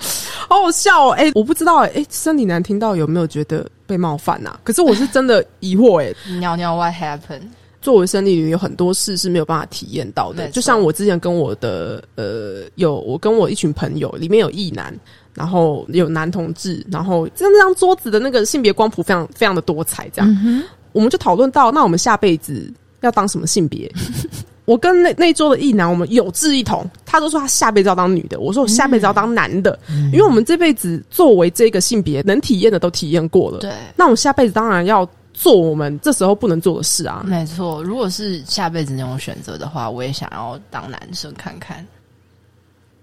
[0.48, 1.10] 好好笑哦！
[1.12, 7.48] 哎、我不知道哎、哎、生理男听到有没有觉得被冒犯呐、可是我是真的疑惑哎、 尿尿 What happened？
[7.84, 10.48] 作为生理女，有很多事是没有办法体验到的。
[10.48, 14.98] 就像我之前跟我的呃，有我跟我一群朋友，里面有异男，
[15.34, 23.92] 然后有男同志，然后这那张桌子的那个性别光谱非常非常的多彩，这样，我们就讨论到，那我们下辈子要当什么性别？
[24.64, 29.78] 我跟那那桌的异男，我们有志一同，他都说他下辈子要当女的，我说我下辈子要当男的，
[30.10, 37.22] 因为我们这辈子作为这个性别能体验的都体验过了，对，那我们下辈子当然要做我们这时候不能做的事啊。
[37.26, 37.82] 没错。
[37.82, 41.86] 如果是下辈子那种选择的话，我也想要当男生看看。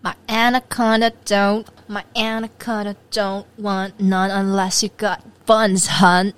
[0.02, 6.34] My anaconda don't, my anaconda don't want none unless you got buns, hun.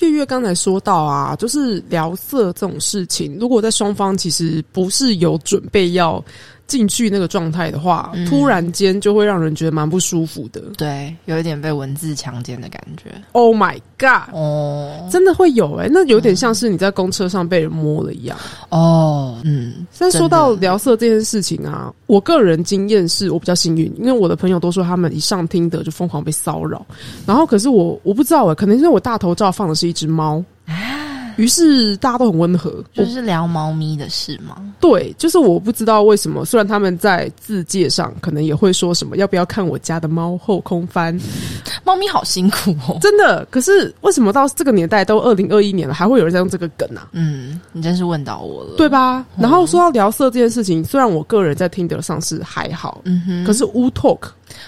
[0.00, 6.22] 月月刚才说到啊，就是聊色这种事情，如果在双方其实不是有准备要
[6.66, 10.60] 进去那个状态的话，嗯突然间就会让人觉得蛮不舒服的。
[10.76, 13.10] 对，有一点被文字强奸的感觉。
[13.32, 14.34] Oh my god！
[14.34, 18.36] 哦真的会有哎、那有点像是你在公车上被人摸了一样。
[18.70, 26.84] 哦，嗯，但说到聊色这件事情啊，我个人经验是我比较幸运，因为我的朋友都说他们一上听的就疯狂被骚扰，
[27.26, 30.44] 然后可是我我不知道哎、可能是我大头照放的是一只猫，
[31.36, 34.56] 于是大家都很温和，就是聊猫咪的事吗？
[34.80, 41.18] 对，就是我不知道为什么，虽然他们在字界上可能也会说什么要不要看我家的猫后空翻，
[41.84, 42.98] 猫咪好辛苦哦。
[43.00, 47.08] 真的，可是为什么到这个年代都二零二一年了，还会有人在用这个梗啊？
[47.12, 48.74] 嗯，你真是问到我了。
[48.76, 49.24] 对吧？
[49.36, 54.20] 然后说到聊色这件事情，虽然我个人在听得上是还好，嗯哼，可是乌 talk，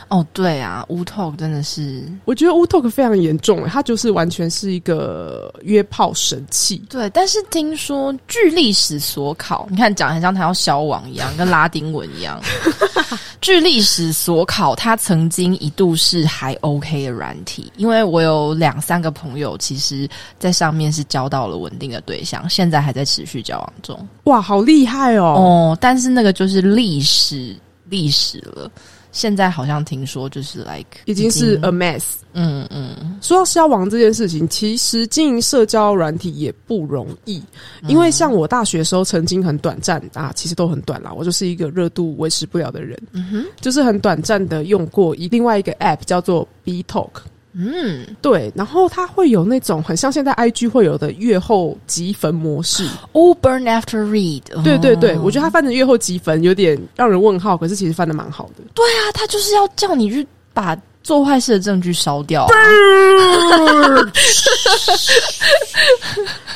[0.08, 6.57] 哦，对啊，乌透真的是我觉得乌 talk 非常严重、欸，它就是完全是一个约炮神器。
[6.88, 12.40] 对，但是听说据历史所考，你看讲很像他要消亡一样，跟拉丁文一样。
[13.40, 24.08] 据历史所考，它曾经一度是还 OK 的软体，因为我有两三个朋友，其实在上面是交到了稳定的对象，现在还在持续交往中。
[24.24, 25.24] 哇，好厉害哦！
[25.24, 27.56] 哦，但是那个就是历史
[27.88, 28.70] 历史了，
[29.18, 32.04] 现在好像听说就是 like 已经是 a mess。
[32.34, 33.18] 嗯嗯。
[33.20, 37.42] 说到消亡这件事情，其实经营社交软体也不容易，
[37.88, 43.44] 因为像我大学的时候曾经很短暂啊，其实都很短啦，我就是一个热度维持不了的人，嗯哼。
[43.60, 47.10] 就是很短暂的用过一另外一个 app 叫做 B Talk，
[47.58, 58.62] 嗯，对，然后它会有那种很像现在 IG 会有的月后积分模式，，All，burn after read，对对对，哦我觉得它翻成月后积分有点让人问号，可是其实翻的蛮好的。
[58.74, 60.76] 对啊，他就是要叫你去把
[61.08, 62.52] 做坏事的证据烧掉、啊。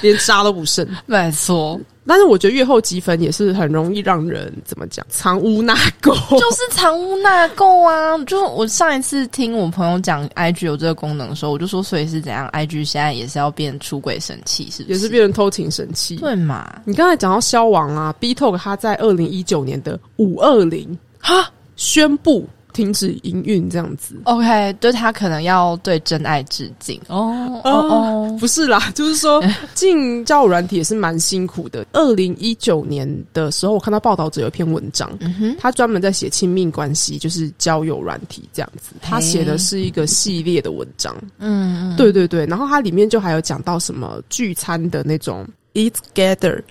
[0.03, 0.87] 连渣都不剩。
[1.07, 8.19] 没错，但是我觉得月后积分也是很容易让人怎么讲藏污纳垢，就是藏污纳垢啊！
[8.27, 14.93] 就我上一次听我朋友讲 IG 有这个功能的时候，我就说，所以是怎样？IG 现在也是要变出轨神器，是不是？
[14.93, 16.17] 也是变成偷情神器。
[16.17, 16.71] 对嘛？
[16.85, 24.15] 你刚才讲到消亡啊，B Talk 他在二零一九年的五二零哈，宣布停止营运这样子。
[24.25, 29.43] OK，对他可能要对真爱致敬哦哦哦，不是啦，就是说
[29.75, 31.87] 进交友软体也是蛮辛苦的。
[31.93, 38.93] 二零一九年的时候，我看到报道者有一篇文章，嗯哼，他专门在写亲密关系，就是交友软体这样子。
[39.01, 42.47] 他写的是一个系列的文章，嗯，对对对。
[42.47, 46.63] 然后它里面就还有讲到什么聚餐的那种 eat together，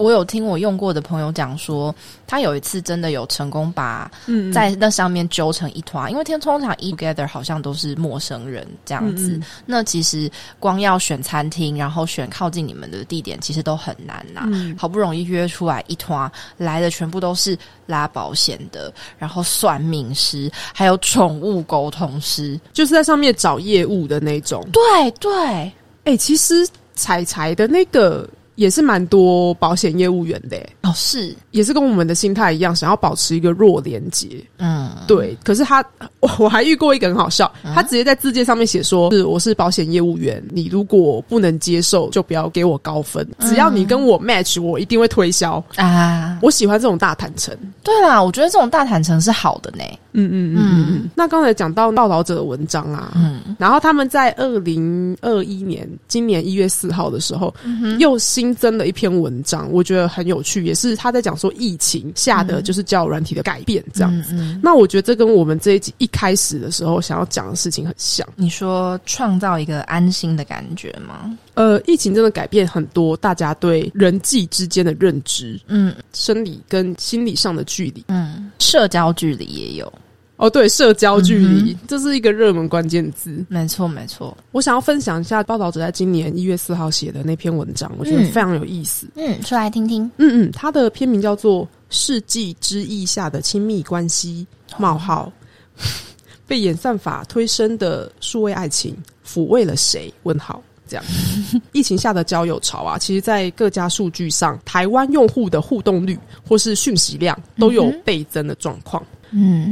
[0.00, 1.94] 我有听我用过的朋友讲说，
[2.26, 9.42] 他有一次真的有成功把嗯在那上面揪成一团，因为天通常 eat together 好像都是陌生人这样子，嗯。
[9.66, 14.74] 那其实光要选餐厅，然后选靠近你们的地点，其实都很难呐、嗯。
[14.78, 22.58] 好不容易约出来一团，来的全部都是拉保险的，然后算命师，还有宠物沟通师。
[22.72, 24.66] 就是在上面找业务的那种。
[24.72, 25.72] 对对，
[26.04, 28.26] 哎、其实彩彩的那个
[28.60, 34.28] 也是蛮多保险业务员的、欸哦是，也是跟我们的心态一样，想要保持一个弱连接。
[34.58, 35.82] 嗯，对，可是他，
[36.20, 45.64] 我 我还遇过一个很好笑，他直接在字界上面写说：“是我是保险业务员，你如果不能接受，就不要给我高分，只要你跟我 match，我一定会推销。
[45.76, 47.56] 啊，我喜欢这种大坦诚。
[47.82, 49.82] 对啦，我觉得这种大坦诚是好的呢。
[50.12, 51.10] 嗯嗯嗯嗯嗯。
[51.14, 57.54] 那刚才讲到报道者的文章啊，嗯然后他们在二零二一年今年一月四号的时候，
[57.98, 64.34] 又新增了一篇文章，我觉得很有趣，也是他在讲说疫情下的就是交友软体的改变这样子。
[64.34, 68.26] 嗯，那我觉得这跟我们这一集一开始的时候想要讲的事情很像。
[68.36, 71.36] 你说创造一个安心的感觉吗？
[71.54, 78.04] 呃，疫情真的改变很多大家对人际之间的认知，嗯生理跟心理上的距离。
[78.08, 79.92] 嗯，社交距离也有，
[80.40, 83.44] 哦，对，社交距离，这是一个热门关键字。
[83.48, 84.34] 没错没错。
[84.52, 89.06] 我想要分享一下报道者在今年一月四号写的那篇文章，我觉得嗯非常有意思。
[89.16, 90.10] 嗯，说来听听。
[90.16, 94.46] 嗯嗯，它的片名叫做《世纪之翼下的亲密关系：
[94.78, 95.30] 冒号
[96.48, 100.12] 被演算法推升的数位爱情抚慰了谁？
[100.22, 100.62] 问号。
[100.88, 101.04] 这样，
[101.70, 109.00] 疫情下的交友潮啊，其实，在各家数据上，台湾用户的互动率或是讯息量都有倍增的状况。
[109.04, 109.19] 嗯，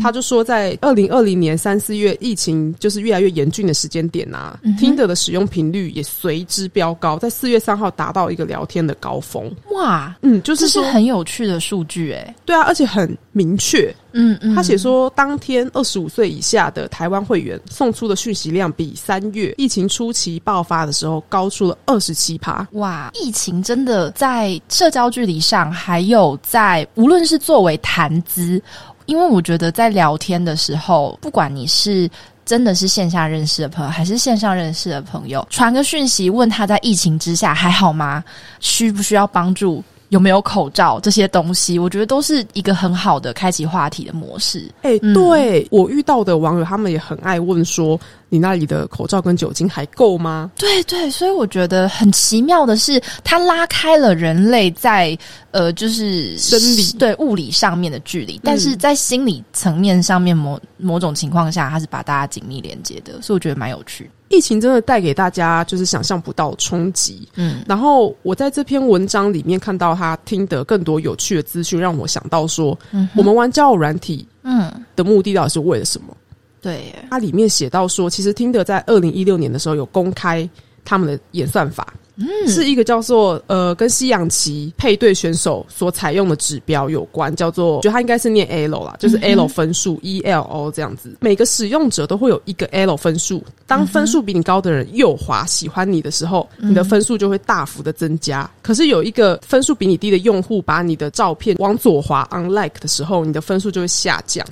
[0.00, 9.50] 他就说，在二零二零年三四月，疫情就是越来越严峻的时间点啊、嗯哼听的的使用频率也随之飙高，在四月三号达到一个聊天的高峰。
[9.72, 12.34] 哇，嗯，就是是很有趣的数据哎。
[12.44, 13.94] 对啊，而且很明确。
[14.12, 22.66] 嗯嗯他写说，当天二十五岁以下的台湾会员送出的讯息量，比三月疫情初期爆发的时候高出了二十七趴。
[22.72, 28.60] 哇，疫情真的在社交距离上，还有在无论是作为谈资，
[29.08, 32.08] 因为我觉得在聊天的时候，不管你是
[32.44, 38.22] 真的是线下认识的朋友，还是线上认识的朋友，传个讯息问他在疫情之下还好吗？
[38.60, 39.82] 需不需要帮助？
[40.10, 41.78] 有没有口罩这些东西？
[41.78, 44.70] 我觉得都是一个很好的开启话题的模式。
[44.82, 47.98] 哎、嗯对我遇到的网友，他们也很爱问说，
[48.28, 50.50] 你那里的口罩跟酒精还够吗？
[50.56, 55.16] 对对，所以我觉得很奇妙的是，它拉开了人类在
[55.50, 64.10] 呃，就是生理对物理上面的距离，但是在心理层面上面某某种情况下，它是把大家紧密连接的，所以我觉得蛮有趣。
[64.28, 67.28] 疫情真的带给大家就是想象不到冲击。
[67.34, 67.62] 嗯。
[67.66, 76.16] 然后我在这篇文章里面看到他听得更多有趣的资讯，让我想到说，嗯我们玩交友软体嗯，的目的到底是为了什么？
[76.60, 76.74] 对。
[76.74, 80.48] 耶，它里面写到说，其实听得在二零一六年的时候有公开
[80.84, 91.16] 他们的演算法，嗯是一个叫做呃跟西洋棋配对选手所采用的指标有关，叫做我觉得它应该是念 L 啦，就是 L 分数、E L O 这样子。
[91.20, 98.50] 每个使用者都会有一个 L 分数，当分数比你高的人右滑喜欢你的时候，你的分数就会大幅的增加。
[98.62, 104.44] 可是有一个分数比你低的用户把你的照片往左滑 unlike 的时候，你的分数就会下降。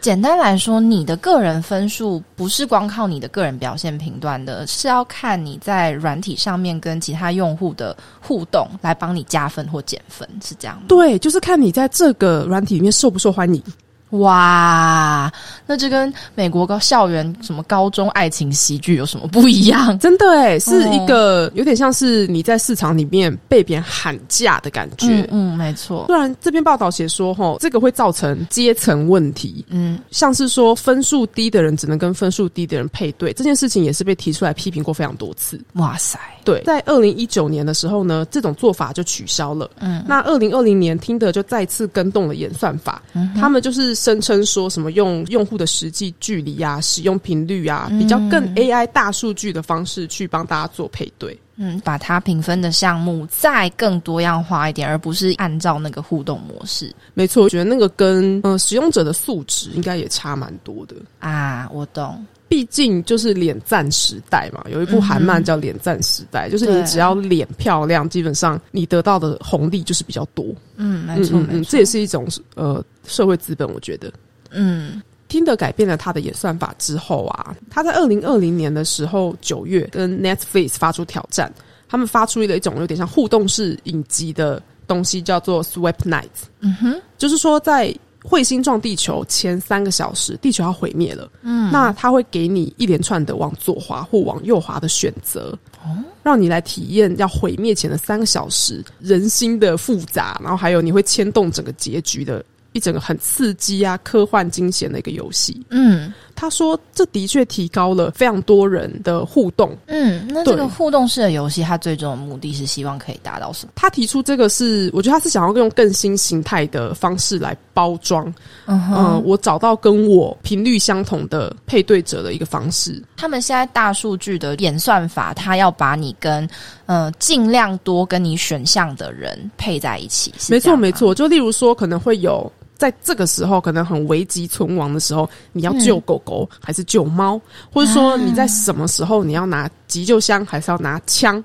[0.00, 10.80] 简单来说，你的个人分数不是光靠你的个人表现评断的，是要看你在软体上面跟其他用户的互动来帮你加分或减分，是这样？
[10.86, 13.62] 对，就是看你在这个软体里面受不受欢迎。
[14.10, 15.30] 哇，
[15.66, 19.98] 那这跟美国高校园什么高中爱情喜剧有什么不一样？
[19.98, 25.08] 真的哎，是哦一个有点像是你在市场里面被别人喊价的感觉。
[25.08, 35.60] 嗯嗯，没错，虽然这篇报道写说，吼，这个会造成阶层问题，嗯像是说分数低的人只能跟分数低的人配对，这件事情也是被提出来批评过非常多次。
[35.74, 39.70] 哇塞，对，在二零一九年的时候呢，这种做法就取消了。
[39.80, 51.38] 嗯那二零二零年，听的就再次跟动了演算法，嗯他们就是声称说什么用用户的实际距离啊、使用频率啊，比较更 AI 大数据的方式去帮大家做配对。
[51.60, 56.94] 嗯，把它评分的项目再更多样化一点，而不是按照那个互动模式。
[57.14, 61.68] 没错，我觉得那个跟呃使用者的素质应该也差蛮多的啊。
[61.74, 70.46] 我懂，毕竟就是脸赞时代嘛，有一部韩漫叫《脸赞时代》，就是你只要脸漂亮，基本上你得到的红利就是比较多。
[70.76, 74.12] 嗯，没错，嗯，这也是一种呃社会资本，我觉得。
[74.50, 75.02] 嗯。
[75.28, 81.52] 听的改变了他的演算法之后啊，他在二零二零年的时候九月跟 Netflix 发出挑战，
[81.86, 86.48] 他们发出了一种有点像互动式影集的东西，叫做 Swap Nights。
[86.60, 91.30] 嗯哼，就是说在彗星撞地球前三个小时，地球要毁灭了。
[91.42, 102.44] 嗯，那他会给你一连串的往左滑或往右滑的选择，哦，让你来体验要毁灭前的三个小时人心的复杂，然后还有你会牵动整个结局的。
[102.72, 105.58] 一整个很刺激啊，科幻惊险的一个游戏。
[105.70, 109.76] 嗯，他说这的确提高了非常多人的互动。
[109.86, 113.72] 嗯，那这个互动式的游戏，它最终的目的是希望可以达到什么？
[113.74, 118.32] 他提出这个是，我觉得他是想要用更新形态的方式来包装。
[118.66, 123.02] 嗯，我找到跟我频率相同的配对者的一个方式。
[123.16, 126.48] 他们现在大数据的演算法，他要把你跟
[126.86, 130.32] 呃尽量多跟你选项的人配在一起。
[130.48, 131.12] 没错，没错。
[131.12, 132.48] 就例如说，可能会有。
[132.78, 137.38] 在这个时候，可能很危急存亡的时候，你要救狗狗还是救猫？
[137.70, 141.42] 或者说你在什么时候你要拿急救箱还是要拿枪？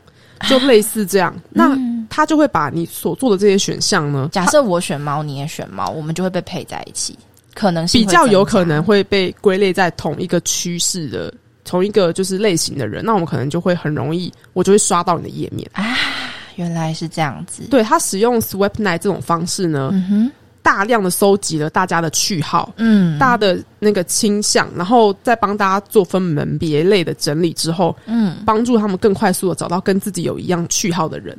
[0.47, 1.77] 就类似这样， 那
[2.09, 4.29] 他就会把你所做的这些选项呢？
[4.31, 7.17] 假设我选猫，你也选猫，我们就会被配在一起，
[7.55, 13.05] 可能比较有可能会被归类在同一个趋势的同一个就是类型的人。
[13.05, 15.95] 那我们可能就会很容易，我就会刷到你的页面啊。
[16.57, 17.63] 原来是这样子。
[17.71, 19.89] 对他使用 Swap Night 这种方式呢？
[19.93, 20.31] 嗯哼。
[20.63, 31.37] 大量的搜集了大家的序号，嗯，大家的那个倾向，然后再帮大家做分门别类的整理之后，嗯，帮助他们更快速的找到跟自己有一样序号的人。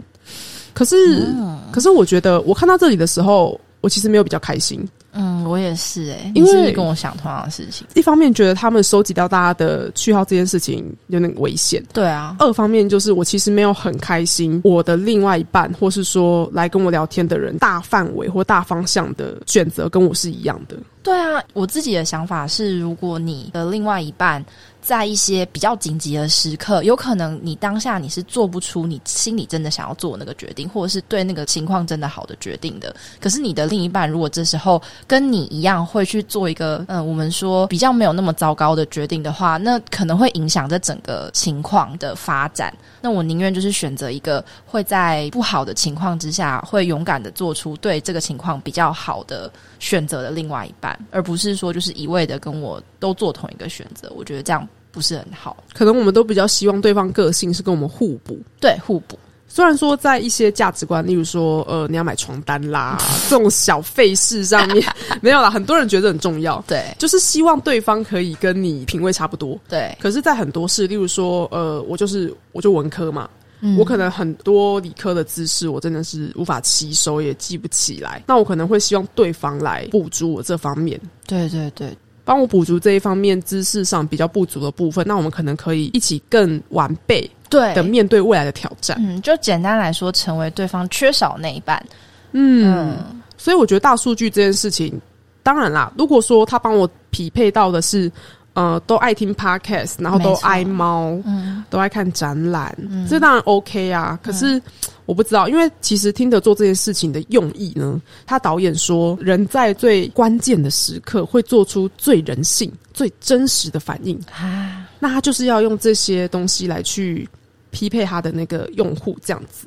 [0.74, 1.26] 可是，
[1.72, 4.86] 可是我觉得我看到这里的时候，我其实没有比较开心。
[5.14, 7.86] 嗯，我也是哎，因为跟我想同样的事情。
[7.94, 12.36] 一方面觉得他们收集到大家的序号这件事情有点危险，对啊。
[12.38, 20.76] 二方面就是我其实没有很开心，我的另外一半或是说来跟我聊天的人，大范围或大方向的选择跟我是一样的。
[21.02, 24.44] 对啊，我自己的想法是，如果你的另外一半。
[24.84, 32.94] 在一些比较紧急的时刻，有可能你当下你是做不出你心里真的想要做那个决定，或者是对那个情况真的好的决定的。
[33.18, 42.70] 可是你的另一半如果这时候跟你一样会去做一个，嗯，我们说比较没有那么糟糕的决定的话，那可能会影响这整个情况的发展。
[43.00, 54.10] 那我宁愿就是选择一个会在不好的情况之下，会勇敢的做出对这个情况比较好的选择的另外一半，而不是说就是一味的跟我都做同一个选择。
[54.16, 54.66] 我觉得这样。
[54.90, 59.18] 不是很好，可能我们都比较希望对方个性是跟我们互补，对互补。
[59.48, 62.96] 虽然说在一些价值观，例如说，呃，你要买床单啦，
[63.28, 64.86] 这种小费事上面
[65.20, 69.98] 没有啦，很多人觉得很重要，对，就是希望对方可以跟你品味差不多，对。
[70.00, 73.28] 可是，在很多事，例如说，呃，我就是我就文科嘛，
[73.76, 78.22] 我可能很多理科的知识，我真的是无法吸收，也记不起来。
[78.28, 81.96] 那我可能会希望对方来补足我这方面，对对对。
[82.24, 88.96] 帮我补足这一方面知识上比较不足的部分，那我们可能可以一起更完备对的面对未来的挑战。
[89.00, 91.84] 嗯，就简单来说，成为对方缺少那一半。
[92.32, 92.96] 嗯，
[93.36, 95.00] 所以我觉得大数据这件事情，
[95.42, 98.10] 当然啦，如果说他帮我匹配到的是。
[98.54, 102.76] 呃，都爱听 podcast，然后都爱猫，嗯，都爱看展览，
[103.08, 104.18] 这当然 OK 啊。
[104.22, 104.60] 可是
[105.06, 117.28] 我不知道，因为其实听得做这件事情的用意呢，他导演说，人在最关键的时刻会做出最人性、最真实的反应啊，那他就是要用这些东西来去。
[117.74, 119.66] 匹配他的那个用户，这样子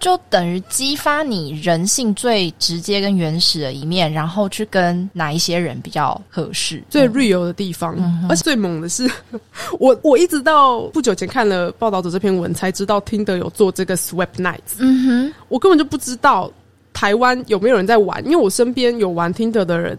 [0.00, 7.94] 就等于激发你人性最直接跟原始的一面，然后去跟哪一些人比较合适、最 real 的地方。
[8.28, 9.08] 而且最猛的是，
[9.78, 14.78] 我我一直到不久前看了报道者这篇文，才知道听的有做这个 Swap Nights。
[14.78, 16.50] 嗯哼，我根本就不知道
[16.94, 19.98] 台湾有没有人在玩，因为我身边有玩听的的人。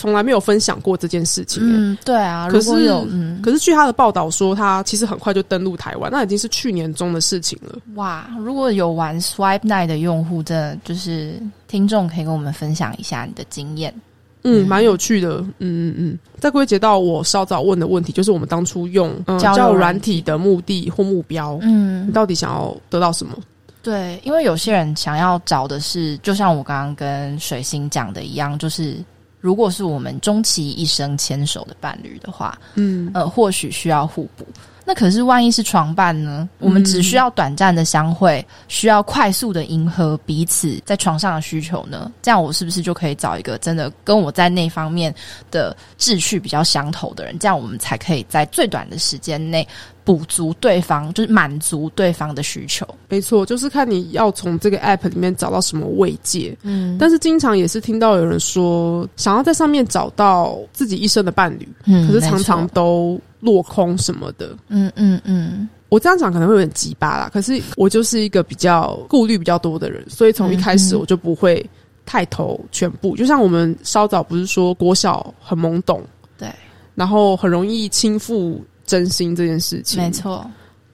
[0.00, 1.62] 从来没有分享过这件事情。
[1.62, 2.48] 嗯，对啊。
[2.50, 3.06] 可是有，
[3.42, 7.78] 可是据他的报道说，他其实很快就登陆台湾，那已经是去年中的事情了。
[7.96, 11.34] 哇，如果有玩 Swipe Night 的用户，真的就是
[11.68, 13.94] 听众可以跟我们分享一下你的经验。
[14.42, 15.40] 嗯，蛮有趣的。
[15.58, 16.18] 嗯嗯嗯。
[16.38, 23.36] 再归结到我稍早问的问题，就是我们当初用交友软体的目的或目标，嗯，你到底想要得到什么？
[23.82, 28.96] 对，因为有些人想要找的是，就像我刚刚跟水星讲的一样，就是。
[29.40, 34.46] 如果是我们终其一生牵手的伴侣的话，嗯，呃，或许需要互补。
[34.90, 36.48] 那可是万一是床伴呢？
[36.58, 42.10] 我们只需要短暂的相会，需要快速的迎合彼此在床上的需求呢？
[42.20, 45.14] 这样我是不是就可以找一个真的跟我在那方面
[45.48, 47.38] 的志趣比较相投的人？
[47.38, 49.64] 这样我们才可以在最短的时间内
[50.02, 52.84] 补足对方，就是满足对方的需求。
[53.08, 56.52] 没错，就是看你要从这个 app 里面找到什么慰藉。
[56.62, 64.56] 嗯，但是经常也是听到有人说，想要在上面找到自己一生的伴侣，嗯，可是常常都落空什么的。
[64.68, 71.64] 嗯嗯嗯，我这样讲可能会有点鸡巴啦，可是我就是一个比较顾虑比较多的人，所以从一开始我就不会
[72.06, 73.16] 太投全部。
[73.16, 76.02] 就像我们稍早不是说国小很懵懂，
[76.38, 76.48] 对，
[76.94, 80.48] 然后很容易倾覆真心这件事情，没错。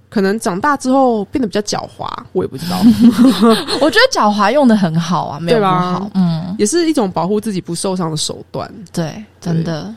[0.09, 2.79] 可能长大之后变得比较狡猾，我也不知道。
[3.83, 8.73] 我觉得狡猾用的很好啊，没有不好，嗯，也是一种保护自己不受伤的手段。
[8.93, 9.93] 对，真的。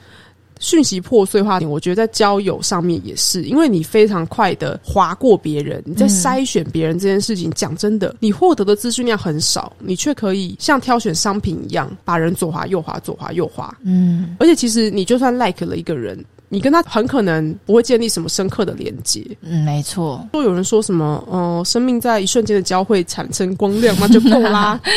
[0.59, 13.75] 讯息破碎化，我觉得在交友上面也是，因为你非常快的划过别人，你在筛选别人这件事情，讲真的，你获得的资讯量很少，你却可以像挑选商品一样，把人左滑右滑，左滑右滑。
[13.83, 16.23] 嗯，而且其实你就算 like 了一个人。
[16.49, 19.25] 你跟他很可能不会建立什么深刻的连接。
[19.41, 20.27] 嗯，没错。
[20.33, 24.79] 若有人说什么，呃，生命在一瞬间的交汇产生光亮，那就够啦。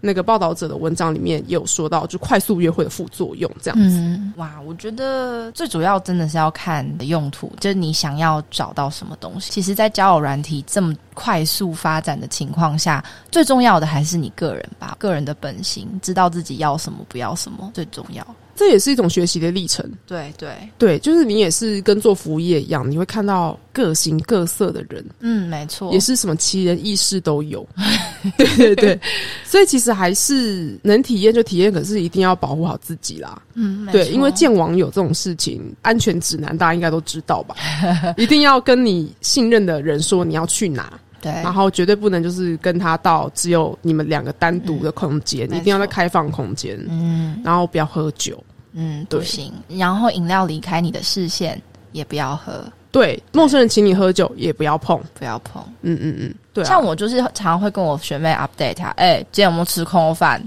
[0.00, 4.20] 那个报道者的文章里面也有说到，就快速约会的副作用这样子。
[4.36, 9.50] 哇，我觉得最主要真的是要看的用途，就是你想要找到什么东西。
[9.50, 18.22] 其实，在交友软体这么快速发展的情况下，最重要的还是你个人吧，个人的本心，知道自己要什么，不要什么，最重要。
[18.56, 19.84] 这也是一种学习的历程。
[20.06, 25.04] 对对对，就是你也是跟做服务业一样，你会看到各形各色的人。
[25.20, 27.66] 嗯，没错，也是什么奇人异事都有。
[28.38, 29.00] 对对对，
[29.44, 33.40] 所以其实还是能体验就体验，可是一定要保护好自己啦。
[33.54, 37.54] 嗯，对，因为见网友这种事情，安全指南大家应该都知道吧？
[38.16, 40.98] 一定要跟你信任的人说你要去哪。
[41.24, 46.78] 对，然后绝对不能就是跟他到只有你们两个单独的空间，一定要在开放空间。
[46.90, 48.42] 嗯，然后不要喝酒。
[48.74, 49.50] 嗯，不行。
[49.68, 51.58] 然后饮料离开你的视线
[51.92, 52.62] 也不要喝。
[52.92, 55.62] 对，陌生人请你喝酒也不要碰，不要碰。
[55.80, 56.62] 嗯嗯嗯，对。
[56.64, 60.42] 像我就是常常会跟我学妹 update 她，哎，今天有没有吃空饭？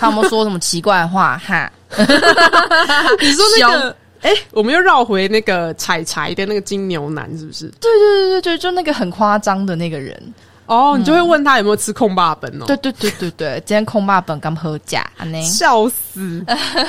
[0.00, 1.36] 他有没有说什么奇怪的话？
[1.38, 1.70] 哈，
[3.20, 3.96] 你说那个。
[4.22, 7.66] 哎，我们又绕回那个采柴的那个金牛男，是不是？
[7.80, 10.34] 对对对对对，就那个很夸张的那个人
[10.66, 12.64] 哦，你就会问他有没有吃空霸本哦？
[12.66, 15.10] 对对对对对，今天空霸本刚喝假，
[15.44, 16.44] 笑死！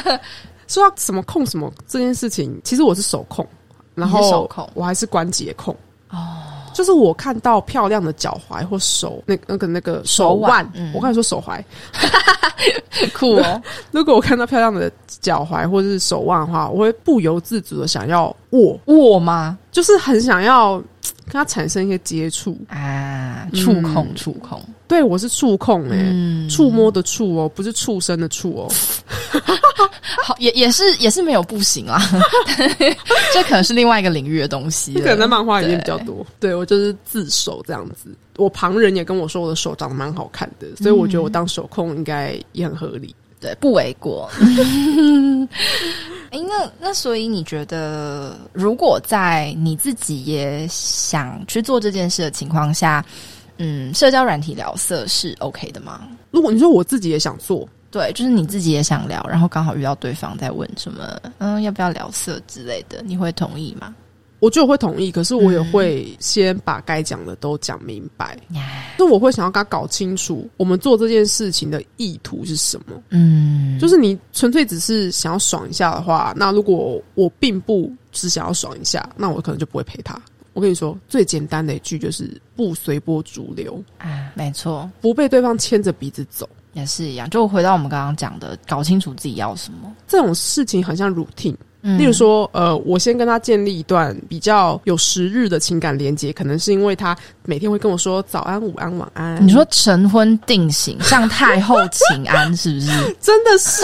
[0.68, 3.46] 说到什么控什么这件事情，其实我是手控，
[3.96, 5.78] 然后手控，我还是关节控哦。
[6.74, 11.64] 就是我看到漂亮的脚踝或手，那那个那个手腕，我刚才说手踝，
[13.14, 13.62] 酷哦。
[13.92, 19.58] 如果我看到漂亮的脚踝或者是手腕的话，我会不由自主的想要握握吗？
[19.72, 20.78] 就是很想要
[21.26, 24.62] 跟他产生一些接触啊，触控触控。
[24.88, 28.72] 对我是触控哎，触摸的触哦，不是畜生的畜哦。
[30.24, 32.00] 好，也也是也是没有不行啊，
[33.34, 34.94] 这可能是另外一个领域的东西。
[34.94, 36.26] 可能在漫画里面比较多。
[36.40, 44.30] 对我就是自首这样子，我旁人也跟我说我的手长得蛮好看的，所以我觉得我当手控应该也很合理，对，不为过。
[46.30, 53.04] 哎，那那所以你觉得，如果在你自己也想去做这件事的情况下，
[53.64, 56.08] 嗯，社交软体聊色是 OK 的吗？
[56.32, 57.68] 如果你说我自己也想做。
[57.90, 63.94] 对，就是你自己也想聊，然后刚好遇到对方在问什么，嗯，要不要聊色之类的，你会同意吗？
[64.40, 68.36] 我觉得我会同意，可是我也会先把该讲的都讲明白。
[68.98, 73.00] 就我会想要跟他搞清楚，我们做这件事情的意图是什么。
[73.12, 80.20] 嗯，就是你纯粹只是想要爽一下的话，那如果我并不只想要爽一下，那我可能就不会陪他。
[80.54, 86.48] 我跟你说，最简单的一句就是不随波逐流啊，没错，不被对方牵着鼻子走。
[86.74, 89.94] 也是一样，就回到我们刚刚讲的，搞清楚自己要什么。
[90.08, 99.46] 这种事情很像 routine，例如说，呃，我先跟他建立一段比较有时日的情感连接，可能是因为他每天会跟我说早安、午安、晚安。
[99.46, 102.88] 你说晨昏定型，像太后请安，是不是？
[103.22, 103.84] 真的是，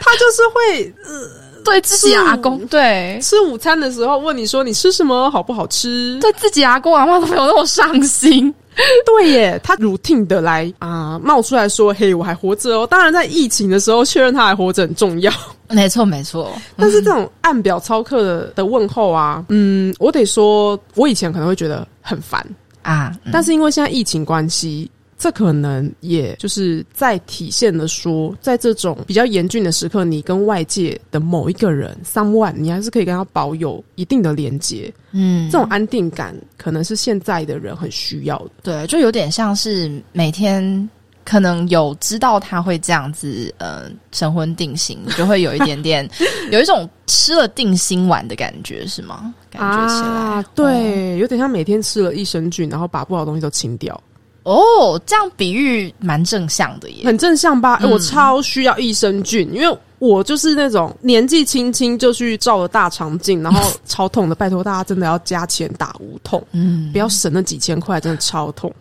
[0.00, 1.30] 他就是会呃，
[1.64, 6.18] 对自己阿公，对吃午餐的时候问你说你吃什么，好不好吃？
[6.20, 8.52] 对自己阿公阿妈都没有那么伤心。
[9.06, 15.32] 对耶，他 routine 的来啊，冒出来说：“嘿，我还活着哦。”当然，在疫情的时候确认他还活着很重要。
[15.68, 16.50] 没错，没错。
[16.76, 22.44] 但是这种按表操课的的问候啊，嗯，我得说，我以前可能会觉得很烦
[22.82, 23.12] 啊。
[23.32, 34.92] 但是因为现在疫情关系，这可能也就是在体现了说，在这种比较严峻的时刻，你跟外界的某一个人，someone，你还是可以跟他保有一定的连接。
[35.12, 38.50] 嗯，这种安定感可能是现在的人很需要的。
[38.62, 40.88] 对，就有点像是每天
[41.24, 46.08] 可能有知道他会这样子，呃，神魂定型，就会有一点点
[46.50, 49.32] 有一种吃了定心丸的感觉，是吗？
[49.48, 53.98] 感觉起来，对，有点像每天吃了益生菌，然后把不好的东西都清掉。
[54.44, 57.80] 哦，这样比喻蛮正向的耶，很正向吧？
[57.90, 64.34] 我超需要益生菌，因为我就是那种年纪轻轻就去照了大肠镜，然后 超痛的。
[64.34, 68.72] 拜托大家真的要加钱打无痛，嗯，不要省那几千块，真的超痛。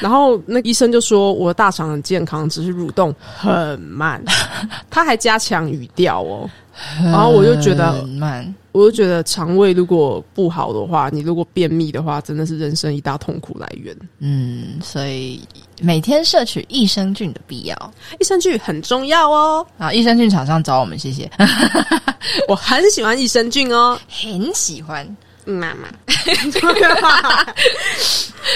[0.00, 4.22] 然后那医生就说我的大肠很健康，只是蠕动很慢，
[4.90, 6.50] 他还加强语调哦。
[7.02, 13.96] 然后我就觉得慢，我就觉得肠胃如果不好的话，你如果便秘的话，真的是人生一大痛苦来源。
[14.20, 15.42] 嗯，所以
[15.80, 19.66] 每天摄取益生菌的必要，益生菌很重要哦。
[19.78, 21.28] 啊，益生菌厂商找我们，谢谢。
[22.46, 25.04] 我很喜欢益生菌哦，很喜欢。
[25.52, 25.88] 妈妈，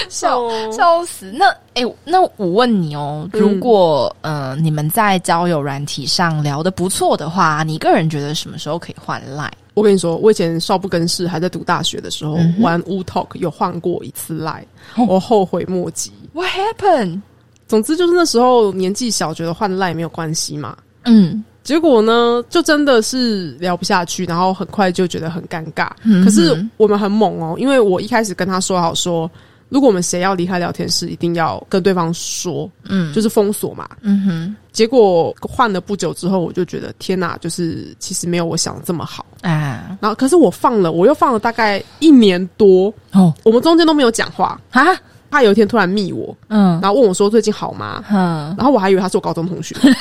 [0.09, 0.41] 笑
[0.71, 1.31] 笑死！
[1.31, 9.51] 那哎，那我问你哦，如果呃你们在交友软体上聊的不错的话，你个人觉得什么时候可以换赖？
[9.73, 14.65] 我跟你说，我以前少不更事，还在读大学的时候玩 U talk，有换过一次赖，
[15.07, 16.11] 我后悔莫及。
[16.33, 17.21] What happened？
[17.67, 20.77] 总之就是那时候年纪小，觉得换赖没有关系嘛。
[21.05, 21.43] 嗯。
[21.63, 25.89] 结果呢，就真的是聊不下去，然后很快就觉得很尴尬。
[26.23, 29.29] 可是我们很猛哦，因为我一开始跟他说好说，
[29.69, 33.89] 如果我们谁要离开聊天室，一定要跟对方说，嗯，就是封锁嘛。
[34.01, 34.55] 嗯哼。
[34.73, 39.95] 结果换了不久之后，我就觉得天哪，就是其实没有我想的这么好啊。
[40.01, 44.99] 然后，可是我放了，我又放了大概一年多哦，我们中间都没有讲话啊。
[45.33, 48.03] 他有一天突然密我，嗯，然后问我说最近好吗？
[48.11, 49.91] 嗯，然后我还以为他是我高中同学，误会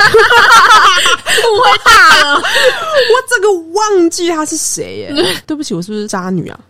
[1.83, 2.43] 大了，我
[3.27, 5.15] 这个忘记他是谁耶？
[5.47, 6.61] 对不起，我是不是渣女啊？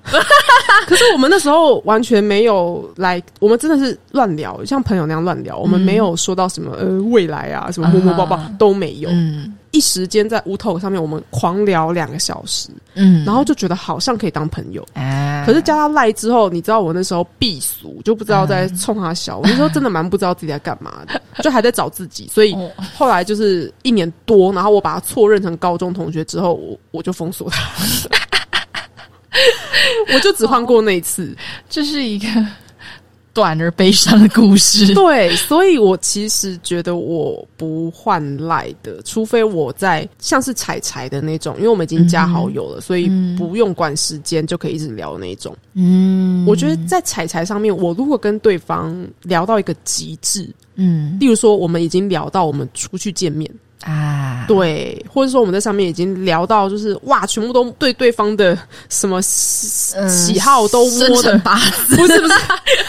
[0.87, 9.09] 可是我们那时候完全没有来，我们真的是乱聊，像朋友那样乱聊，我们没有说到什么呃未来啊，什么摸摸抱抱都没有。
[9.11, 9.57] 嗯。
[9.73, 22.55] 一时间在乌头上面，我们狂聊两个小时，嗯，然后就觉得好像可以当朋友，哎，可是加他赖之后，你知道我那时候避俗，就不知道在冲他笑，我那时候真的蛮不知道自己在干嘛的， 就还在找自己，所以
[22.95, 27.73] 后来就是一年多，然后我把他错认成高中同学之后，我我就封锁他，
[30.15, 31.35] 我就只换过那一次，
[31.71, 32.27] 这是一个。
[33.35, 34.93] 短而悲伤的故事。
[34.95, 45.57] 对，所以我其实觉得我不换赖的，除非我在像是彩彩的那种，因为我们已经加好友了，所以不用管时间就可以一直聊那种。
[45.75, 53.51] 嗯，我觉得在彩彩上面，我如果跟对方聊到一个极致，嗯，例如说我们已经聊到我们出去见面。
[53.83, 58.57] 啊，对，或者说我们在上面已经聊到，就是哇，全部都对对方的
[58.89, 62.35] 什么喜好都摸的八字，不是不是，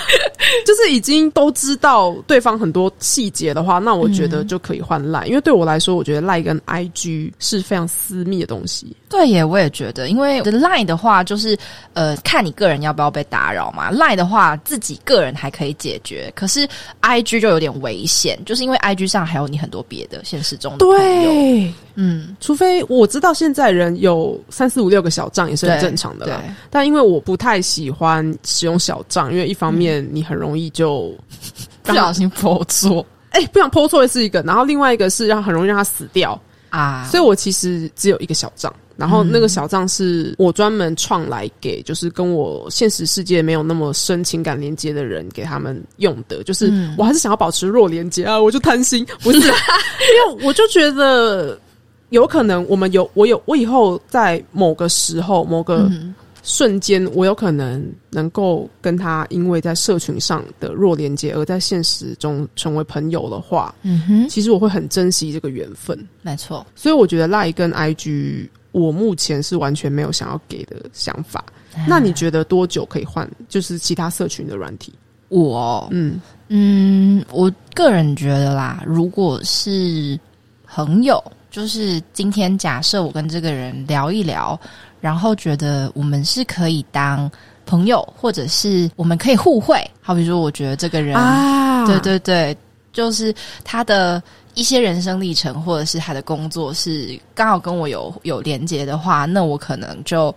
[0.65, 8.95] 就是已经都知道对方很多细节的话，那我觉得就可以换赖，因为对我来说，我觉得赖跟 IG 是非常私密的东西。
[9.13, 11.55] 对耶，我也觉得，因为赖的话就是
[11.93, 13.91] 呃，看你个人要不要被打扰嘛。
[13.91, 16.67] Line 的话，自己个人还可以解决，可是
[17.03, 20.79] IG 就有点危险，就是因为 IG 上还有你很多别的现实中的。
[20.79, 26.41] 对，嗯，除非我知道现在人有三四五六个小账也是很正常的啦。
[26.71, 31.15] 但因为我不太喜欢使用小账，因为一方面你很容易就
[31.83, 36.39] 不小心泼错， 哎，不想泼错是一个，然后另外一个是让很容易让它死掉
[36.71, 37.07] 啊。
[37.11, 38.73] 所以我其实只有一个小账。
[38.95, 46.43] 然后那个小账是我专门创来给，就是跟我现实世界没有那么深情感连接的人给他们用的。
[46.43, 49.39] 就是我还是想要保持弱连接啊，我就贪心，不是？
[49.39, 51.59] 因为我就觉得
[52.09, 55.89] 有可能我们有我有我以后在某个时候某个
[56.43, 65.97] 瞬间，我有可能能够跟他因为在社群上的弱连接，而在现实中成为朋友的话，嗯哼，其实我会很珍惜这个缘分。
[66.21, 68.49] 没错，所以我觉得赖跟 IG。
[68.73, 71.41] 我目前是完全没有想要给的想法。
[71.87, 73.29] 那你觉得多久可以换？
[73.47, 74.93] 就是其他社群的软体？
[75.29, 76.19] 我嗯
[76.49, 80.19] 嗯，我个人觉得啦，如果是
[80.67, 84.59] 朋友，就是今天假设我跟这个人聊一聊，
[84.99, 87.31] 然后觉得我们是可以当
[87.65, 89.79] 朋友，或者是我们可以互惠。
[90.01, 92.57] 好比说，我觉得这个人啊，对对对，
[92.91, 94.21] 就是他的。
[94.53, 100.33] 一些人生历程，或者是他的工作是刚好跟我有有连接的话，那我可能就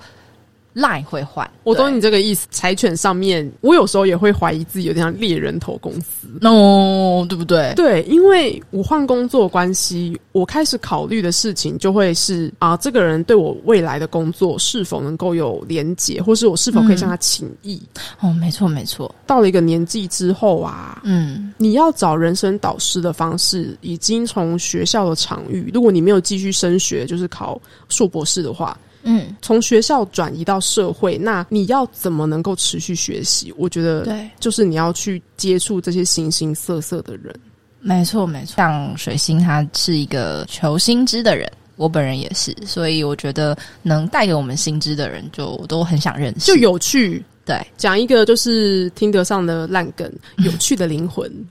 [0.77, 1.51] ，Line 会换。
[1.65, 2.47] 我懂你这个意思。
[2.53, 7.73] 柴犬上面，我有时候也会怀疑自己有点像猎人头公司，哦，对不对？
[7.75, 17.83] 对，因为我换工作关系，我开始考虑的事情就会是啊，这个人对我未来的工作是否能够有连结，或是我是否可以向他请益。
[18.21, 19.13] 哦，没错没错。
[19.27, 33.55] 到了一个年纪之后啊，嗯，你要找人生导师的方式，已经从学校的场域，如果你没有继续升学，就是考硕博士的话，嗯，从学校转移到社会，那你要怎么能够持续学习？
[33.57, 37.35] 我觉得，对，就是你要去接触这些形形色色的人。
[37.81, 38.55] 没错没错。
[38.57, 47.25] 像水星，他是一个求新知的人，我本人也是，所以我觉得能带给我们新知的人，就我都很想认识，就有趣。
[47.47, 51.31] 对，讲一个就是听得上的烂梗，有趣的灵魂。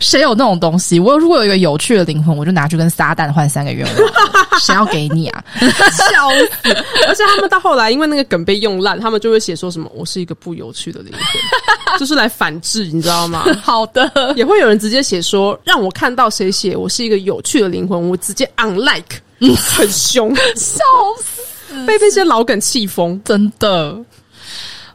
[0.00, 0.98] 谁有那种东西？
[0.98, 3.96] 我如果有一个有趣的灵魂，我就拿去跟撒旦换三个愿望。
[4.58, 5.44] 谁要给你啊？
[5.60, 6.74] 笑死！
[7.06, 11.22] 而且他们到后来，因为那个梗被用烂，他们就会写说什么“我是一个不有趣的灵魂”，
[12.00, 13.44] 就是来反制，你知道吗？
[13.62, 20.82] 好的，也会有人直接写说，让我看到谁写我是一个有趣的灵魂，我直接 unlike，很凶，笑
[21.22, 21.40] 死，
[21.86, 23.98] 被这些老梗气疯，真的。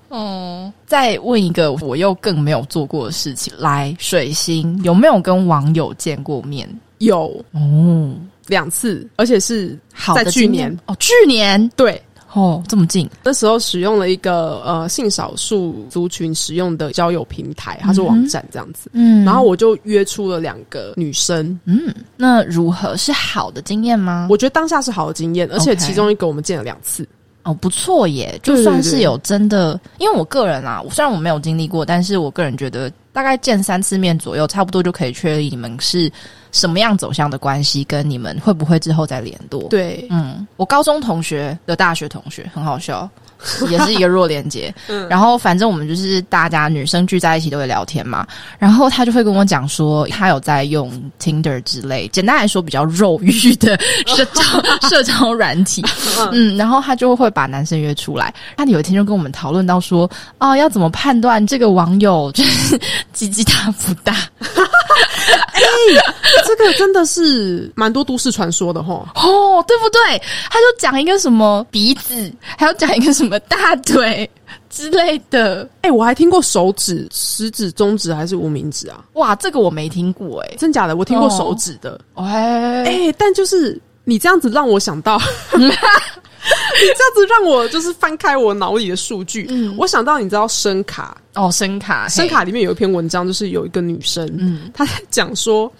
[0.09, 6.69] 哦，再问一个我又更没有做过的事情，来，水星有没有跟网友见过面？
[6.97, 8.13] 有哦，
[8.47, 12.01] 两次，而且是在去好的经验年，哦，去年对。
[12.33, 18.89] 哦，这么近，那时候使用了一个呃性少数族群使用的交友平台，它是网站这样子。
[18.93, 19.25] 嗯。
[19.25, 22.95] 然后我就约出了两个女生，嗯，那如何？
[22.95, 24.27] 是好的经验吗？
[24.29, 27.07] 我觉得当下是好的经验，而且其中一个我们见了两次。
[27.43, 36.11] 哦，不错耶，就算是有真的，因为我个人啊，虽然我没有经历过，但是我个人觉得大概见三次面左右，差不多就可以确立你们是
[36.51, 43.09] 什么样走向的关系，跟你们会不会之后再联络。，对，嗯，我高中同学的大学同学很好笑，
[43.69, 44.73] 也是一个弱连接。
[44.87, 48.25] 嗯然后反正我们就是大家女生聚在一起都会聊天嘛，
[48.59, 53.77] 然后他就会跟我讲说，他有在用 Tinder 之类，简单来说比较肉欲的
[54.07, 54.41] 社交
[54.89, 55.83] 社交软体。
[56.31, 58.33] 嗯，然后他就会把男生约出来。
[58.57, 62.79] 他有一天就跟我们讨论到说，哦，要怎么判断这个网友就是
[63.13, 64.15] 鸡鸡大不大？
[66.45, 69.05] 这个真的是蛮多都市传说的哈。
[69.15, 70.21] 哦，对不对？
[70.49, 74.29] 他就讲一个什么鼻子，还要讲一个什么大腿
[74.69, 75.67] 之类的。
[75.81, 79.03] 哎、我还听过手指、食指、中指还是无名指啊？
[79.13, 80.95] 哇，这个我没听过哎、真假的？
[80.95, 81.99] 我听过手指的。
[82.15, 85.19] 哎、哎、但就是你这样子让我想到，
[86.81, 89.75] 你这样子让我就是翻开我脑里的数据，嗯。
[89.77, 95.71] 我想到你知道声卡，哦，声卡，声卡里面有一篇文章，就是有一个女生，嗯，她在讲说，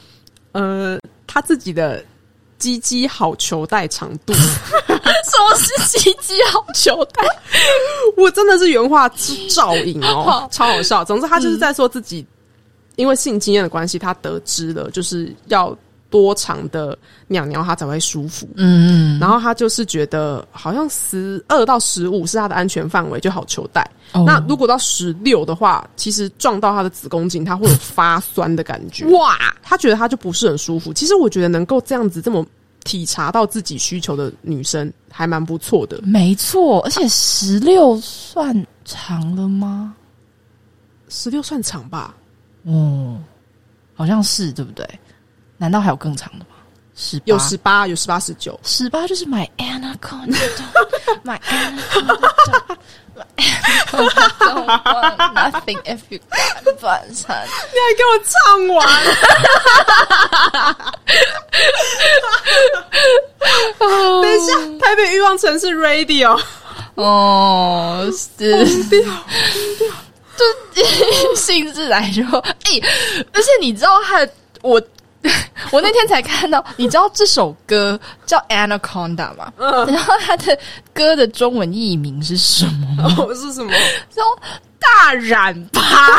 [0.52, 2.04] 呃，她自己的
[2.60, 7.24] 鸡鸡好球带长度， 什么是鸡鸡好球带？
[8.18, 9.10] 我真的是原话
[9.50, 11.04] 照影哦好，超好笑。
[11.04, 12.26] 总之，她就是在说自己
[12.98, 15.76] 因为性经验的关系，她得知了就是要
[16.12, 16.96] 多长的
[17.28, 18.48] 鸟鸟她才会舒服。
[18.56, 23.82] 嗯然后她就是觉得好像十二到十五是她的安全范围，就好球带。
[24.12, 29.06] 哦那如果到十六的话，其实撞到她的子宫颈，她会有发酸的感觉。
[29.08, 30.94] 哇，她觉得她就不是很舒服。
[30.94, 32.46] 其实我觉得能够这样子这么
[32.84, 36.00] 体察到自己需求的女生，还蛮不错的。
[36.04, 38.54] 没错，而且十六算
[38.84, 39.96] 长了吗？
[41.08, 42.14] 十六算长吧？
[42.64, 43.18] 哦，
[43.94, 44.86] 好像是对不对？
[45.62, 46.46] 难道还有更长的吗？
[46.96, 48.60] 十有十八，有十八、十九。
[48.64, 52.18] 十八就是 my anaconda，my anaconda。
[53.14, 56.18] My anaconda don't want nothing if you
[56.80, 57.06] but。
[57.06, 58.80] 你还给我唱完？
[64.24, 64.50] 等一下，
[64.84, 66.42] 台北欲望城市 Radio
[66.96, 69.00] 哦，是掉，
[71.36, 72.82] 兴致来说，哎、
[73.32, 74.34] 而且你知道他的
[74.64, 74.82] 我。
[75.72, 79.52] 我那天才看到，你知道这首歌叫《Anaconda》吗？
[79.88, 80.58] 然后它的
[80.94, 82.66] 歌的中文译名是什
[82.98, 83.16] 么吗？
[83.20, 83.72] 哦是什么？
[84.14, 84.22] 叫
[84.80, 85.82] 大染趴。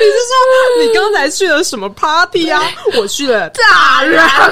[0.00, 0.30] 你是说
[0.86, 2.62] 你刚才去了什么 party 啊？
[2.96, 4.28] 我去了大染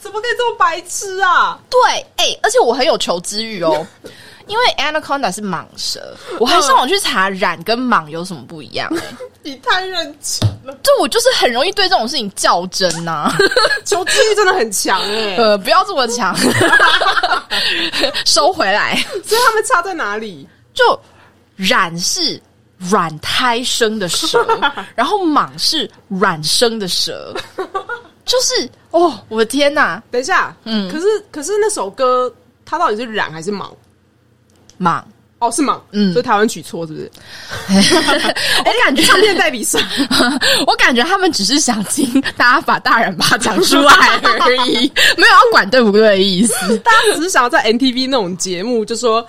[0.00, 1.58] 怎么可以这么白痴啊？
[1.68, 3.86] 对，哎、而且我很有求知欲哦，
[4.46, 9.02] 因为 anaconda 是蟒蛇，我还上网去查染跟蟒有什么不一样、哎
[9.42, 13.32] 你太认真了，就我就是很容易对这种事情较真呐、
[13.86, 16.36] 求知欲真的很强哎、呃，不要这么强，
[18.26, 18.96] 收回来。
[19.24, 20.46] 所以他们差在哪里？
[20.74, 21.00] 就
[21.56, 22.40] 染是
[22.76, 24.46] 软胎生的蛇，
[24.94, 27.34] 然后蟒是软生的蛇，
[28.30, 32.32] 就是哦，我的天哪，等一下，嗯可是可是那首歌
[32.64, 33.68] 它到底是染还是蟒？
[34.80, 35.02] 蟒，
[35.40, 37.10] 哦，是蟒，嗯所以台湾取错是不是？
[38.64, 39.80] 我感觉唱片代比赛，
[40.66, 46.78] 我感觉他们只是想听大家把大人把讲出来而已， 没有要管对不对的意思。
[46.78, 49.26] 大家只是想要在 NTV 那种节目，就说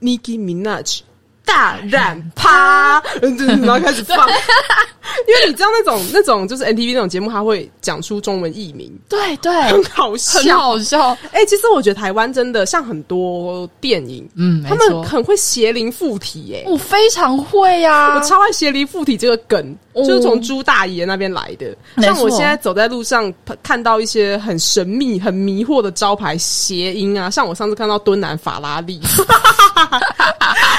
[0.00, 1.00] Nicki Minaj
[1.46, 3.00] 大染趴，
[3.62, 4.28] 然后开始放，
[5.26, 11.16] 因为你知道那种那种就是 NTV 那种节目，他会讲出中文译名，对对，很好笑，很好笑。
[11.32, 20.04] 哎、其实我觉得台湾真的像很多电影，嗯，他们，很会邪灵附体、哎、我非常会呀、我超爱邪灵附体这个梗，哦。
[20.04, 21.74] 就是从朱大爷那边来的。
[22.02, 23.32] 像我现在走在路上，
[23.62, 29.00] 看到一些很神秘、很迷惑的招牌谐音啊，像我上次看到敦南法拉利，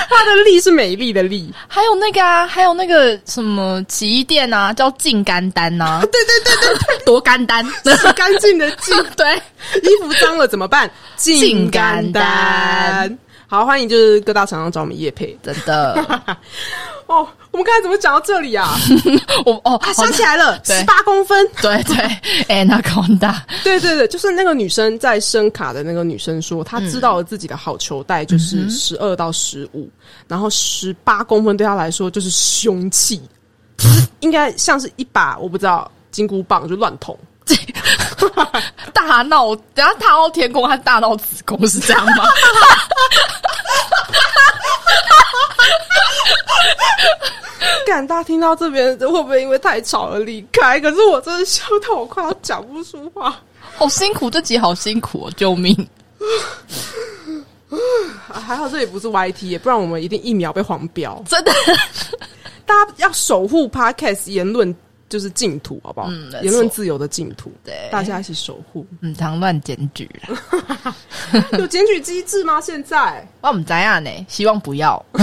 [0.10, 8.96] 它的“利”是美丽的“丽 还有那个啊，还有那个什么洗衣店啊，叫净干单呐、 对对对对对，多干单，”，洗干净的“净。
[9.16, 9.36] 对，”，
[9.84, 10.90] 衣服脏了怎么办？
[11.16, 13.18] 净干干丹。
[13.50, 15.38] 好，欢迎就是各大厂商找我们叶配。
[15.42, 15.96] 真的，
[17.08, 17.28] 哦。
[17.52, 18.78] 我们刚才怎么讲到这里啊？
[19.46, 21.48] 我哦，啊，想起来了，对十八公分。
[21.60, 21.96] 对对，
[22.48, 29.90] Anaconda，对对对，就是那个女生在声卡的那个女生说，她知道了自己的好球带就是十二到十五、
[30.28, 33.20] 然后十八公分对她来说就是凶器，
[33.78, 37.18] 就是应该像是一把我不知道金箍棒就乱捅。
[38.94, 42.26] 大闹，等下大闹天宫，他大闹子宫是这样吗？
[47.86, 50.80] 敢，大家听到这边会不会因为太吵而离开？
[50.80, 53.36] 可是我真的笑到我快要讲不出话。
[53.76, 55.76] 好辛苦，这集好辛苦哦，救命！
[58.32, 61.22] 还好这里不是 YT，不然我们一定一秒被黄标。
[61.28, 61.52] 真的，
[62.66, 64.74] 大家要守护 Podcast 言论
[65.10, 66.08] 就是净土，好不好？
[66.12, 68.86] 嗯言论自由的净土，对大家一起守护。
[69.02, 70.96] 嗯，常乱检举啦，
[71.58, 72.60] 有检举机制吗？
[72.62, 73.26] 现在？
[73.42, 74.10] 我们怎样呢？
[74.28, 75.04] 希望不要。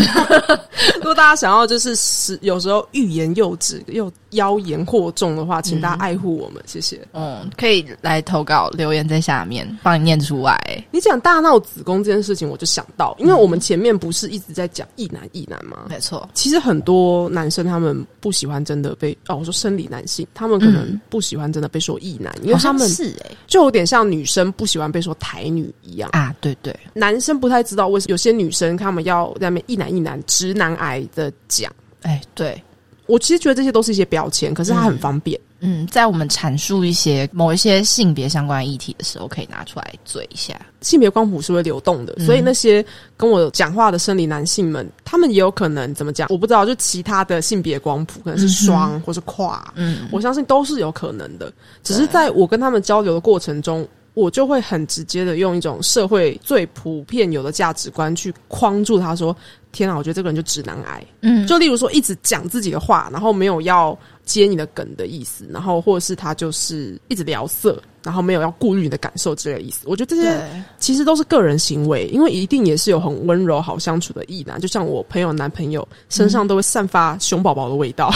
[0.97, 7.01] 如果大家想要就是是有时候欲言又止又妖言惑众的话，请大家爱护我们，谢谢。
[7.13, 10.85] 嗯，可以来投稿留言在下面，帮你念出来。
[10.91, 15.87] 你讲大闹子宫这件事情，我就想到，因为我们前面不是一直在讲异男异男吗？
[15.89, 26.11] 没错，其实很多男生他们不喜欢真的被哦，我说生理男性，他们可能嗯不喜欢真的被说异男，因为他们是哎、就有点像女生不喜欢被说台女一样。
[26.13, 31.73] 啊，对对，男生不太知道为什么有些女生他们要在那边一男一男直男癌的讲。
[32.03, 32.63] 哎、对，
[33.07, 35.39] 我其实觉得这些都是一些标签，可是它很方便。
[35.61, 40.55] 嗯，在我们阐述一些某一些性别相关议题的时候，可以拿出来嘴一下。
[40.83, 42.85] 性别光谱是会流动的，所以那些
[43.17, 46.29] 跟我讲话的生理男性们，他们也有可能怎么讲？
[46.31, 51.51] 我不知道，就其他的性别光谱可能是双或是跨，嗯，我相信都是有可能的。
[51.83, 59.35] 只是在我跟他们交流的过程中，我就会很直接的用一种社会最普遍有的价值观去框住他说
[59.75, 69.81] ：“天啊，我觉得这个人就直男癌。”嗯，就例如说，一直讲自己的话，然后没有要接你的梗的意思，然后或者是他就是一直聊色，然后没有要顾虑你的感受之类的意思。
[69.85, 78.15] 我觉得这些，其实都是个人行为，因为一定也是有很温柔好相处的异男，就像我朋友男朋友身上都会散发熊宝宝的味道。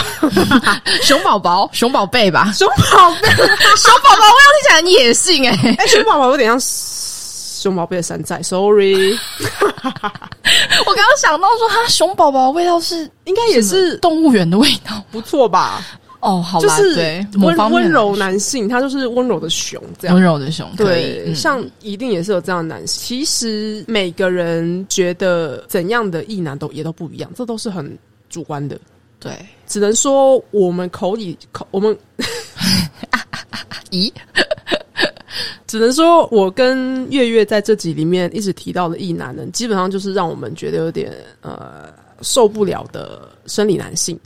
[1.03, 3.27] 熊宝宝、熊宝贝吧，熊宝贝，
[3.75, 6.59] 熊宝宝，我要听起来很野性哎、哎、熊宝宝有点像
[7.59, 8.93] 熊宝贝的山寨，sorry，
[9.83, 15.03] 我刚刚想到说，它熊宝宝的味道是应该也是动物园的味道。
[15.11, 15.85] 不错吧？
[16.21, 20.23] 哦，好吧，就是对，温温柔男性，他就是温柔的熊这样温。
[20.23, 23.01] 柔的熊，对，嗯像一定也是有这样的男性。
[23.01, 27.97] 其实每个人觉得怎样的异男都也都不一样，这都是很
[28.29, 28.79] 主观的。
[29.19, 29.33] 对，
[29.67, 31.97] 只能说我们口里口，我们
[33.91, 34.11] 咦，
[35.69, 41.85] 只能说我跟月月在这集里面一直提到的异男呢，基本上就是让我们觉得有点呃
[42.23, 44.19] 受不了的生理男性，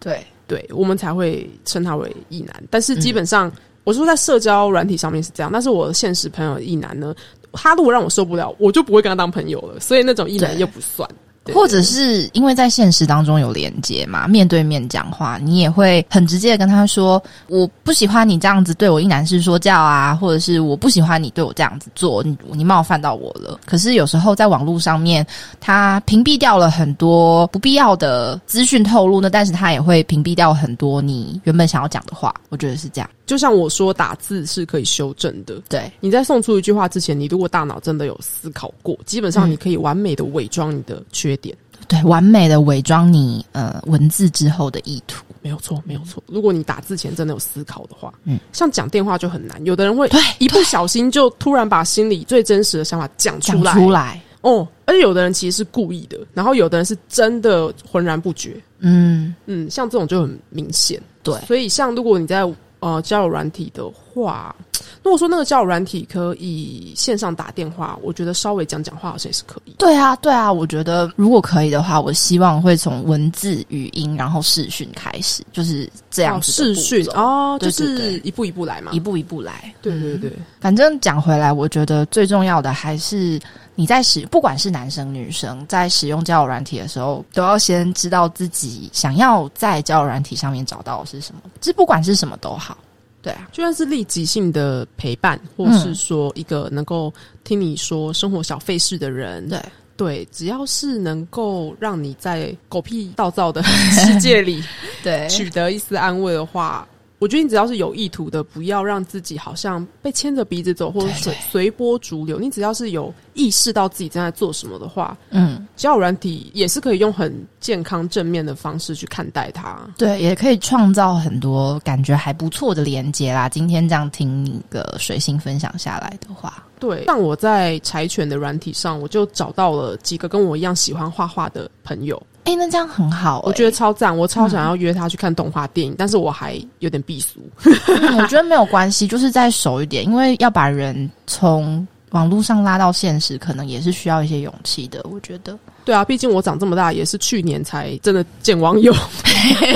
[0.00, 2.64] 对，对我们才会称他为异男。
[2.70, 3.52] 但是基本上，
[3.84, 7.14] 我说在社交软体上面是这样，但是我的现实朋友的异男呢，
[7.52, 11.06] 他如果让我受不了，我就不会跟他当朋友了，所以那种异男又不算。
[11.54, 25.26] 或者是因为在现实当中有连接嘛，面对面讲话，你也会很直接的跟他说：“我不喜欢你这样子对我一男士说教啊，或者是我不喜欢你对我这样子做，你你冒犯到我了。”可是有时候在网络上面，
[25.60, 32.34] 他屏蔽掉了很多不必要的资讯透露呢，但是他也会屏蔽掉很多你原本想要讲的话。
[32.48, 33.08] 我觉得是这样。
[33.28, 35.62] 就像我说，打字是可以修正的。
[35.68, 41.54] 对，你在送出一句话之前，你如果大脑真的有思考过，基本上你可以完美的伪装你的缺点。
[41.86, 46.22] 对，完美的伪装你呃文字之后的意图，没有错，没有错。
[46.26, 54.66] 如果你打字前真的有思考的话，嗯，像讲电话就很难，有的人会对一不小心就突然把心里最真实的想法讲出来，出来哦。
[54.86, 58.56] 而且有的人其实是故意的，然后有的人是真的浑然不觉。
[58.80, 61.00] 嗯嗯，像这种就很明显。
[61.22, 62.50] 对，所以像如果你在。
[62.80, 64.54] 呃，交友软体的话，
[65.02, 69.72] 如果说那个交友软体可以线上打电话，我觉得稍微讲讲话好像也是可以。
[69.78, 76.52] 对啊，对啊，我觉得如果可以的话，我希望会从文字、语音，然后视讯开始，就是这样子。
[76.52, 79.74] 视讯哦，就是一步一步来嘛，一步一步来。
[79.82, 83.38] 对对对，反正讲回来，我觉得最重要的还是。
[83.74, 91.42] 你在使不管是男生女生，在使用交友软体的时候，都要先知道自己想要在交友软体上面找到的是什么。
[91.60, 92.76] 这不管是什么都好，
[93.22, 97.12] 对啊，就算是立即性的陪伴，或是说一个能够
[97.44, 99.60] 听你说生活小费事的人，对
[99.96, 104.62] 对，只要是能够让你在狗屁倒灶的 世界里，
[105.02, 106.86] 对取得一丝安慰的话。
[107.18, 112.38] 我觉得你只要是有意图的，不要让自己好像被牵着鼻子走，或者随随波逐流。
[112.38, 119.78] 你只要是有意识到自己正在做什么的话，嗯，交友软体也是可以用很健康正面的方式去看待它。
[119.96, 123.48] 对，也可以创造很多感觉还不错的连接啦。
[123.48, 132.22] 今天这样听你的水星分享下来的话，对，像我在柴犬的软体上，我就找到了几个跟我一样喜欢画画的朋友。
[132.48, 134.16] 哎，那这样很好，我觉得超赞。
[134.16, 137.40] 我超想要约他去看动画电影，但是我还有点避俗。
[137.62, 145.04] 我觉得没有关系，就是再熟一点，因为要把人从网络上拉到现实，可能也是需要一些勇气的。
[145.10, 148.94] 我觉得，对啊，毕竟我长这么大也是去年才真的见网友，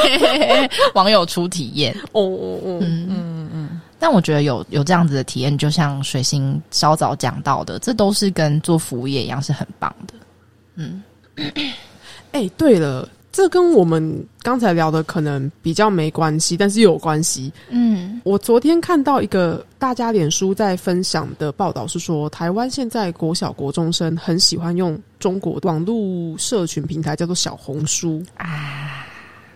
[0.94, 1.94] 网友初体验。
[2.12, 3.80] 哦哦哦，嗯嗯嗯。
[3.98, 10.14] 但我觉得有有这样子的体验，就像水星稍早讲到的，这都是跟做服务业一样，是很棒的。
[10.76, 11.02] 嗯。
[12.32, 17.52] 哎，对了，这跟我们刚才聊的可能比较没关系，但是又有关系。
[17.68, 29.06] 嗯，我昨天看到一个大家脸书在分享的报道，是说台湾现在国小国中生很喜欢用中国网络社群平台叫做小红书啊。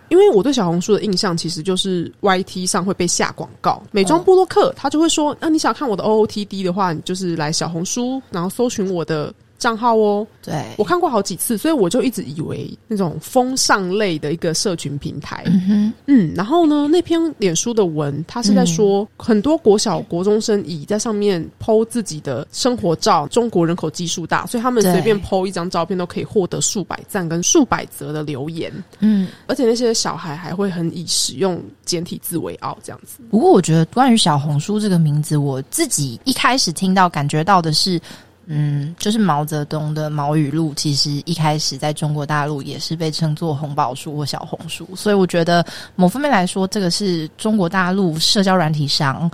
[0.08, 9.34] 因为我对小红书的印象其实就是 Y T 上会被下广告，美妆部洛克他就会说，那你想看我的 O O T D 的话，你就是来小红书，然后搜寻我的。
[9.58, 15.44] 账号哦，对我看过好几次，所以我就一直以为那种风尚类的一个社群平台。
[15.46, 23.26] 嗯嗯，然后呢，那篇脸书的文，他是在说很多国小国中生以在上面剖自己的生活照。
[23.28, 28.72] 中国人口基数大，所以他们随便剖一张照片都可以获得数百赞跟数百则的留言。
[29.00, 33.18] 嗯，而且那些小孩还会很以使用简体字为傲，这样子。
[33.30, 38.00] 不过，我觉得关于小红书这个名字，我自己一开始听到感觉到的是。
[38.46, 45.64] 嗯，就是毛泽东的毛语录，其实一开始在中国大陆也是被称作红宝书或小红书，所以我觉得
[45.96, 49.30] 某方面来说，这个是中国大陆社交软体上。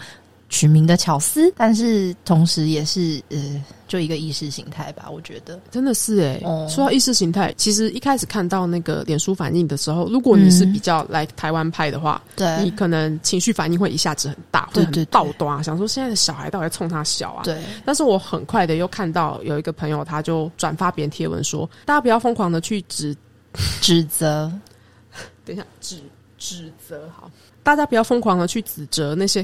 [0.53, 5.09] 取名的巧思，但是同时也是呃，就一个意识形态吧。
[5.11, 6.39] 我觉得真的是哎，
[6.69, 17.43] 说到意识形态，其实一开始看到那个脸书反应的时候，如果你是比较来台湾派的话，对，你可能情绪反应会一下子很大，会很暴端，想说现在的小孩到底冲他小啊？
[17.45, 17.59] 对。
[17.83, 23.17] 但是我很快的又看到有一个朋友，他就转发别人贴文说，大家不要疯狂的去指
[23.81, 24.53] 指责，
[25.47, 25.97] 等一下指
[26.37, 27.31] 指责好。
[27.63, 29.43] 大家不要疯狂的去指责那些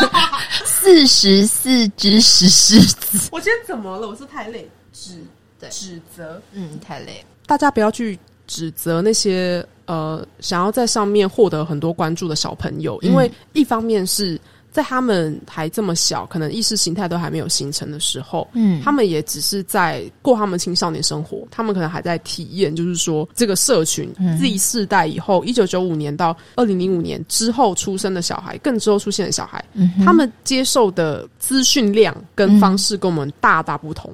[0.64, 3.28] 四十四只石狮子。
[3.30, 4.08] 我今天怎么了？
[4.08, 5.18] 我是太累，指
[5.60, 7.24] 对指责，嗯，太累。
[7.46, 14.40] 大家不要去指责那些呃想要在上面获得很多关注的小朋友，因为一方面是。
[14.72, 24.38] 在他们还这么小，可能意识形态都还没有形成的时候，嗯，他们也只是在过他们青少年生活，他们可能还在体验，就是说这个社群嗯。
[24.38, 29.62] Z 世代以后，一九九五年到二零零五年之后出生的小孩，更之后出现的小孩，
[30.04, 34.10] 他们接受的资讯量跟方式跟我们大大不同。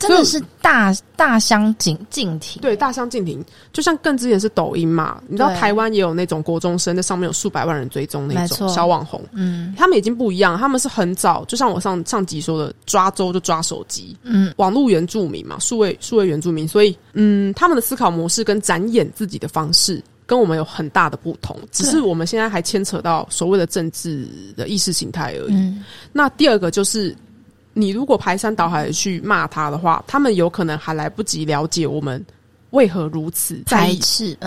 [0.00, 2.60] 真的是大大相径径庭。
[2.60, 3.44] 对，大相径庭。
[3.72, 9.74] 就像更之前是抖音嘛，你知道台湾也有那种国中生，在上面有数百万人追踪那种小网红，嗯。
[9.76, 20.02] 他们已经不一样，他们是很早，就像我上上集说的，抓周就抓手机，嗯，网络原住民嘛，数位数位原住民，所以嗯，他们的思考模式跟展演自己的方式。
[20.26, 25.54] 跟我们有很大的不同，只是我们现在还牵扯到所谓的政治的意识形态而已。
[25.54, 27.12] 嗯，那第二个就是，
[27.72, 32.24] 你如果排山倒海的去骂他的话，他们有可能还来不及了解我们
[32.70, 34.00] 为何如此在意。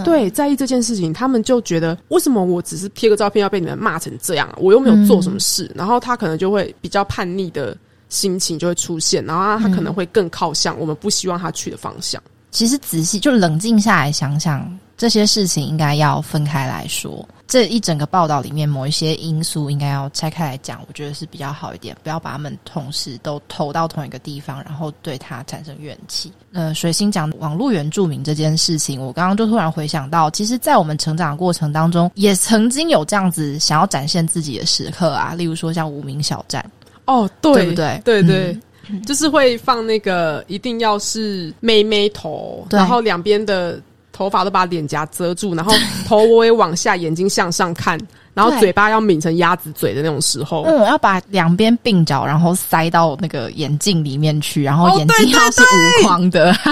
[0.04, 4.56] 对，在意这件事情，他们就觉得为什么我只是贴个照片要被你们骂成这样啊？
[4.58, 7.78] 我又没有做什么事，然后他可能就会比较叛逆的
[8.10, 12.22] 心情就会出现，然后他可能会更靠向我们不希望他去的方向。
[12.52, 17.28] 其实仔细就冷静下来想想，这些事情应该要分开来说。
[17.46, 26.32] 这一整个报道里面，某一些因素应该要拆开来讲，我觉得是比较好一点，不要把他们同时都投到同一个地方，然后对他产生怨气。
[26.52, 36.68] 呃，水星讲网络原住民这件事情，我刚刚就突然回想到，其实，在我们成长的过程当中，也曾经有这样子想要展现自己的时刻啊，例如说像无名小站，
[37.06, 38.58] 哦，对不对对对。
[39.06, 43.80] 就是会放那个，一定要是妹妹头，然后两边的
[44.14, 45.74] 头发都把脸颊遮住，然后
[46.08, 48.00] 头微微往下，眼睛向上看，
[48.34, 56.56] 然后嘴巴要抿成鸭子嘴的那种时候，嗯，要把两边鬓角，然后塞到那个眼镜里面去，然后哦眼睛要是无框的。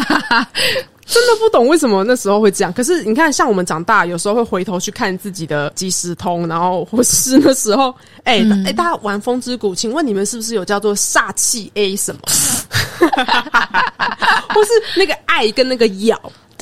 [1.03, 2.72] 真的不懂为什么那时候会这样。
[2.72, 7.93] 可是你看，像我们长大，有时候会回头去看自己的即时通，然后或是那时候，
[8.23, 12.22] 哎、哎、嗯大家玩风之谷，请问你们是不是有叫做煞气 A 什么？
[14.53, 16.18] 或是那个爱跟那个咬？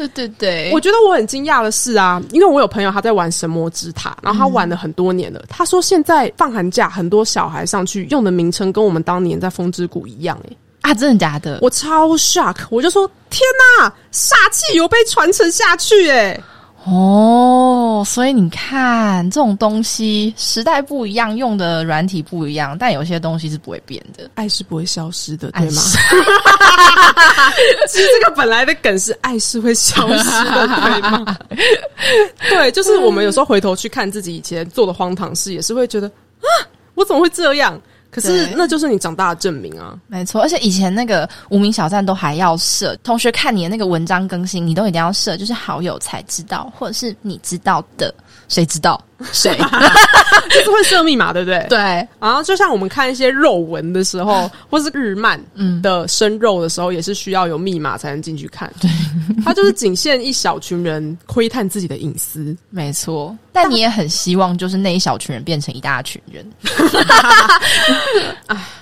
[0.07, 5.43] 对对对我觉得我很惊讶的是啊，因为我有朋友他在玩神魔之塔，然后他玩了很多年了。
[5.49, 11.59] 他说现在放寒假，很多小孩上去用的名称跟我们当年在风之谷一样、欸，啊，真的假的？
[11.61, 13.41] 我超 shock，我就说天
[13.80, 16.41] 哪，煞气有被传承下去、欸，
[16.85, 25.81] 哦，所以你看，这种东西时代不一样，用的软体不一样，但有些东西是不会变的，爱是不会消失的，对吗？
[27.89, 31.38] 其实这个本来的梗是爱是会消失的，对吗？
[32.49, 36.47] 对，就是我们有时候回头去看自己以前做的荒唐事，也是会觉得啊，
[36.95, 37.80] 我怎么会这样？
[38.11, 39.98] 可是那就是你长大的证明啊！
[40.07, 48.14] 没错，而且以前那个无名小站都还要设，同学看你的那个文章更新，你都一定要设，就是好友才知道，或者是你知道的，
[48.49, 49.01] 谁知道
[49.31, 49.57] 谁？
[50.49, 51.65] 就是会设密码，对不对？。
[51.69, 51.77] 对，
[52.19, 58.71] 然后就像我们看一些肉文的时候， 或是日漫嗯的生肉的时候，也是需要有密码才能进去看。
[58.81, 58.89] 对，
[59.45, 62.55] 它就是仅限一小群人窥探自己的隐私。
[62.69, 63.38] 没错。
[63.53, 66.45] 但你也很希望，就是那一小群人变成一大群人。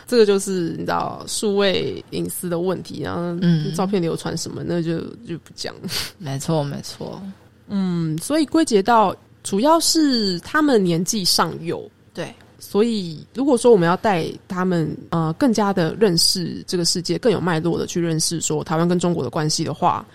[0.07, 5.81] 这个就是你知道数位隐私的问题，然后嗯照片流传什么，那就就不讲了。
[6.17, 7.21] 没错，没错。
[7.67, 9.13] 嗯，所以归结到
[9.47, 20.05] 主要是他们年纪尚幼，对，所以如果说我们要带他们呃更加的认识这个世界，更有脉络的去认识说台湾跟中国的关系的话，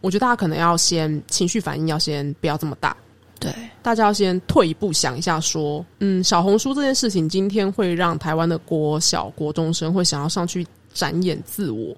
[0.00, 2.96] 我觉得大家可能要先情绪反应要先不要这么大。
[3.38, 3.52] 对，
[3.82, 11.94] 大家要先退一步想一下，说，嗯，小红书这件事情今天会让台湾的国小、国中生会想要上去展演自我，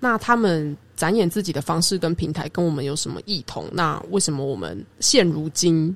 [0.00, 3.64] 那他们展演自己的方式跟平台跟我们有什么异同？
[3.70, 5.94] 那为什么我们现如今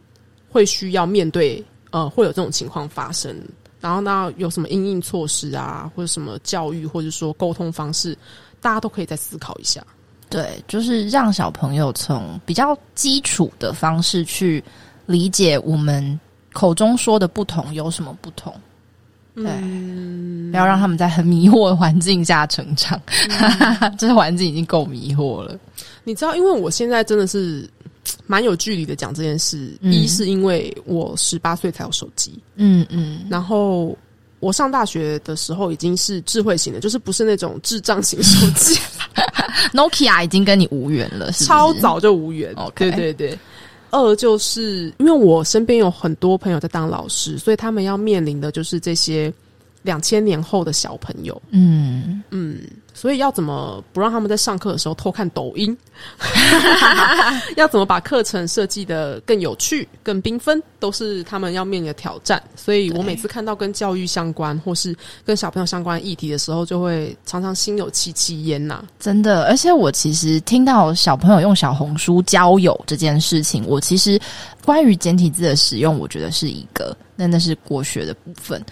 [0.57, 3.37] 会需要面对呃会有这种情况发生？
[3.79, 8.17] 然后那有什么应应措施啊，或者什么教育，或者说沟通方式，
[8.59, 9.85] 大家都可以再思考一下。
[10.31, 14.65] 对，就是让小朋友从比较基础的方式去
[15.05, 16.19] 理解我们
[16.55, 18.51] 口中说的不同有什么不同。
[19.35, 19.45] 对，
[20.51, 22.99] 不要让他们在很迷惑的环境下成长，
[23.99, 25.55] 这环境已经够迷惑了。
[26.03, 27.69] 你知道，因为我现在真的是
[28.27, 29.77] 蛮有距离的讲这件事。
[29.81, 33.97] 嗯一是因为我十八岁才有手机，嗯嗯，然后
[34.41, 38.79] 我上大学的时候已经是智慧型的，就是不是那种智障型手机，
[39.73, 41.73] Nokia 已经跟你无缘了，是是超。
[41.75, 42.53] 早就无缘。
[42.55, 43.39] OK 对对对。
[43.91, 49.33] 二就是因为我身边有很多朋友在当老师，所以他们要面临的就是这些
[49.87, 51.41] 两千年后的小朋友。
[51.51, 52.61] 嗯，嗯，
[52.93, 55.75] 所以要怎么不让他们在上课的时候偷看抖音？
[57.57, 62.43] 要怎么把课程设计的更有趣、更缤纷，都是他们要面临的挑战。
[62.55, 64.95] 所以我每次看到跟教育相关或是
[65.25, 68.85] 跟小朋友相关的议题的时候，就会常常心有戚戚焉呐。
[68.99, 74.21] 真的，而且我其实听到小朋友用小红书交友这件事情，我其实
[74.65, 78.63] 关于简体字的使用，我觉得是一个，那那是国学的部分。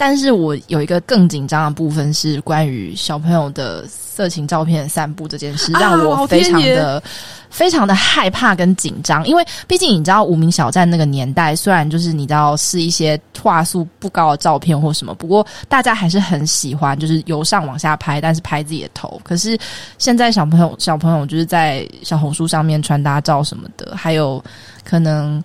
[0.00, 7.02] 但是我有一个更紧张的部分是关于小朋友的色情照片散布这件事，让我非常的。
[7.50, 19.20] 非常的害怕跟紧张，因为毕竟你知道无名小站那个年代，虽然就是你知道是一些画素不高的照片或什么，不过大家还是很喜欢，就是由上往下拍，但是拍自己的头。
[19.24, 19.58] 可是
[19.98, 24.40] 现在小朋友小朋友就是在小红书上面穿搭照什么的，还有
[24.84, 25.42] 可能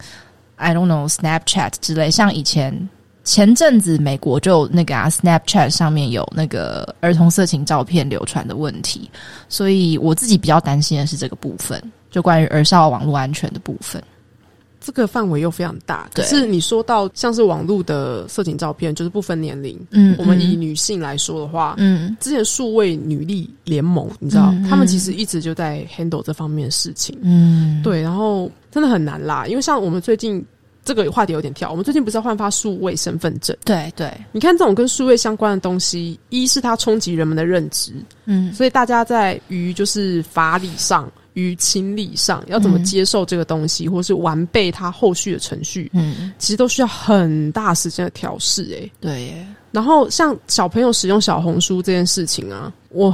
[0.58, 2.88] I don't know Snapchat 之类，像以前。
[3.26, 9.10] 前阵子美国就那个啊，Snapchat 上面有那个儿童色情照片流传的问题，
[9.50, 11.82] 所以我自己比较担心的是这个部分，
[12.12, 14.02] 就关于儿少网络安全的部分。
[14.80, 19.76] 这个范围又非常大，可是你说到像是网络的色情照片，就是不分年龄。
[19.90, 27.18] 嗯，我们以女性来说的话，嗯，之前数位女力联盟，你知道，他们其实一直就在 handle 这方面的事情。
[27.24, 30.46] 嗯，对，然后真的很难啦，因为像我们最近。
[30.86, 31.72] 这个话题有点跳。
[31.72, 33.58] 我们最近不是要换发数位身份证？
[33.66, 37.92] 对对，你看这种跟数位相关的东西，一是它冲击人们的认知，
[38.26, 48.64] 嗯，所以大家在于就是法理上、于情理上要怎么接受这个东西，或是完备它后续的程序，嗯，其实都需要很大时间的调试。
[48.80, 49.46] 哎，对。
[49.72, 53.14] 然后像小朋友使用小红书这件事情啊，我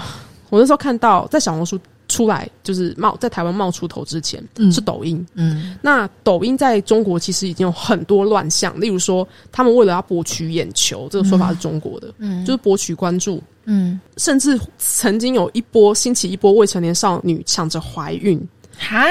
[0.49, 1.80] 我那时候看到在小红书。
[2.11, 18.45] 出来就是冒在台湾冒出头之前是抖音，嗯，那抖音在中国其实已经有很多乱象，例如说他们为了要博取眼球，这个说法是中国的，嗯，就是博取关注，嗯，甚至曾经有一波兴起一波未成年少女抢着怀孕，
[18.77, 19.05] 哈，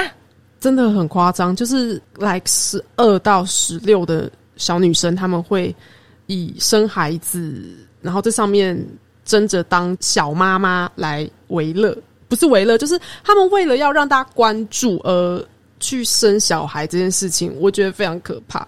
[0.60, 5.74] 真的很夸张，就是 like 十二到十六的小女生，他们会
[6.26, 7.64] 以生孩子，
[8.02, 8.78] 然后在上面
[9.24, 11.96] 争着当小妈妈来为乐。
[12.30, 15.44] 不是为了，就是他们为了要让大家关注而
[15.80, 18.66] 去生小孩这件事情，我觉得非常可怕。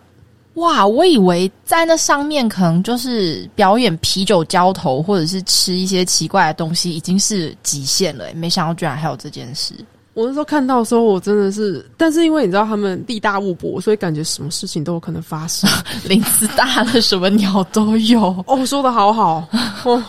[0.55, 8.27] 哇，我以为在那上面可能就是表演啤酒浇头，或者是吃一些奇怪的东西，已经是极限了。
[8.35, 9.75] 没想到居然还有这件事。
[10.15, 15.71] 我那时候看到的时候，我真的是，但是因为你知道他们地大物博，所以感觉什么事情都有可能发生。
[16.05, 18.45] 林子大了，什么鸟都有。
[18.47, 19.49] 哦，说的好好
[19.85, 20.05] 哦，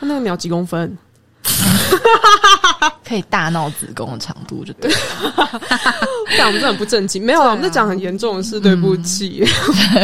[0.00, 0.98] 那个鸟几公分？
[3.06, 4.90] 可以大闹子宫的长度就对，
[6.38, 9.44] 但我们这很不正经，没有，我们在讲很严重的事，对不起，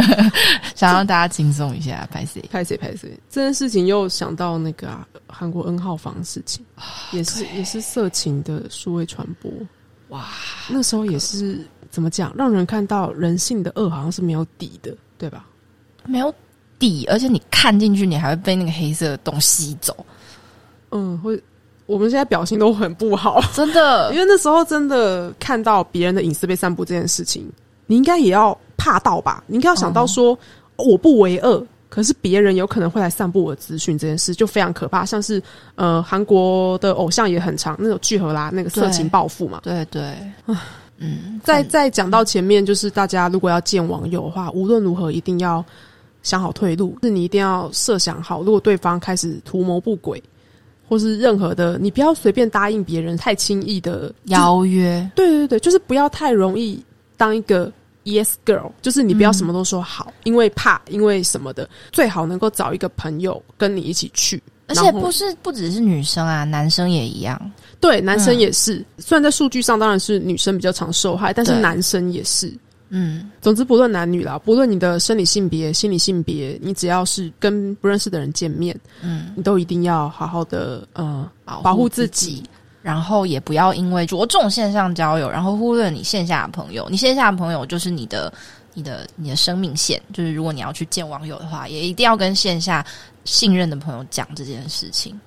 [0.75, 2.43] 想让大家轻松一下，拍谁？
[2.51, 6.65] 拍谁拍谁，这件事情又想到那个啊，韩国 N 号房事情，
[7.13, 9.51] 也是也是色情的数位传播，
[10.09, 10.27] 哇，
[10.69, 15.47] 那时候也是怎么讲，让人看到人性的恶好像是没有底的，对吧？
[16.07, 16.33] 没有
[16.79, 19.95] 底，而且你看进去，你还会被那个黑色的洞吸走。
[20.93, 21.41] 嗯，会，
[21.91, 27.45] 我们现在表情都很不好，真的， 因为那时候真的看到别人的隐私被散布这件事情，
[27.87, 29.43] 你应该也要怕到吧？
[29.49, 30.39] 你应该要想到说，
[30.77, 35.05] 我不为恶，可是别人有可能会来散布我的资讯，这件事就非常可怕。
[35.05, 35.43] 像是
[35.75, 40.17] 呃，韩国的偶像也很长，那种聚合啦，那个色情暴富嘛，对对，
[40.99, 45.65] 嗯，再再讲到前面，就是大家如果要见网友的话，无论如何一定要
[46.23, 50.23] 想好退路，是你一定要设想好，如果对方开始图谋不轨。
[50.91, 55.09] 或是任何的，你不要随便答应别人太轻易的邀约。
[55.15, 56.85] 对对对，就是不要太容易
[57.17, 57.73] 当一个
[58.05, 64.43] yes girl，就是你不要什么都说好，因为怕，因为什么的，最好能够找一个朋友跟你一起去。
[64.67, 67.41] 而且不是不只是女生啊，男生也一样。
[67.81, 68.85] 对，男生也是。
[68.99, 72.53] 虽然在数据上当然是女生比较常受害，但是男生也是。
[72.91, 81.31] 嗯，总之不论男女啦，不论你的生理性别、心理性别，你只要是跟不认识的人见面，嗯，你都一定要好好的呃
[81.63, 82.43] 保护自己，
[82.83, 86.89] 然后也不要因为着重线上交友，然后忽略你线下的朋友。
[86.91, 88.33] 你线下的朋友就是你的、
[88.75, 92.85] 你的、你的生命线，就是如果你要去见网友的话，也一定要跟线下
[93.25, 95.19] 信任的朋友讲这件事情。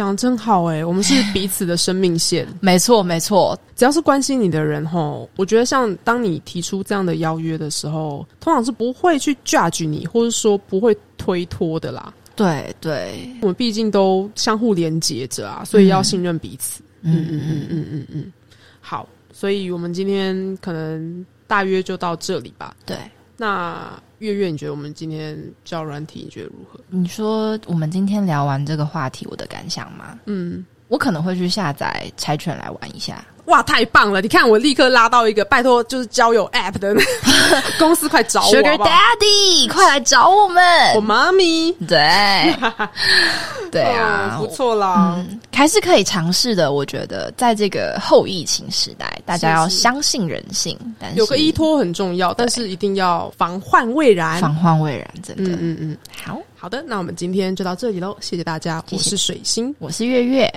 [0.00, 3.58] 讲真好哎，我们是彼此的生命线， 没错没错。
[3.76, 12.14] 只要是关心你的人吼，我觉得像当你提出这样的邀约的时候，通常是不会去 judge 你，或者说不会推脱的啦。
[12.34, 16.82] 对对，我们毕竟都相互连接着啊，所以要信任彼此。
[17.02, 18.32] 嗯嗯嗯嗯嗯嗯。
[18.80, 22.74] 好，所以我们今天可能大约就到这里吧。
[22.86, 22.96] 对。
[23.36, 26.78] 那月月，你觉得我们今天教软体，你觉得如何？
[26.88, 30.18] 你说我们今天聊完这个话题，我的感想吗？
[30.26, 33.26] 嗯，我可能会去下载柴犬来玩一下。
[33.50, 34.20] 哇，太棒了！
[34.20, 36.94] 你看我立刻拉到一个拜托，就是交友 App 的
[37.78, 42.54] 公司，快找我，Sugar Daddy，快来找我们，我妈咪，对，
[43.70, 45.22] 对啊，不错啦，
[45.52, 46.72] 还是可以尝试的。
[46.72, 56.38] 我觉得在这个后疫情时代，大家要相信人性，但是有个依托很重要，但是一定要防患未然，防患未然，真的，嗯嗯，好。
[56.56, 60.52] 好的，那我们今天就到这里喽，谢谢大家，我是水星，我是月月。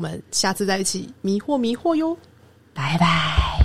[0.00, 2.16] 我们下次再一起迷惑迷惑哟。
[2.72, 3.60] 拜拜。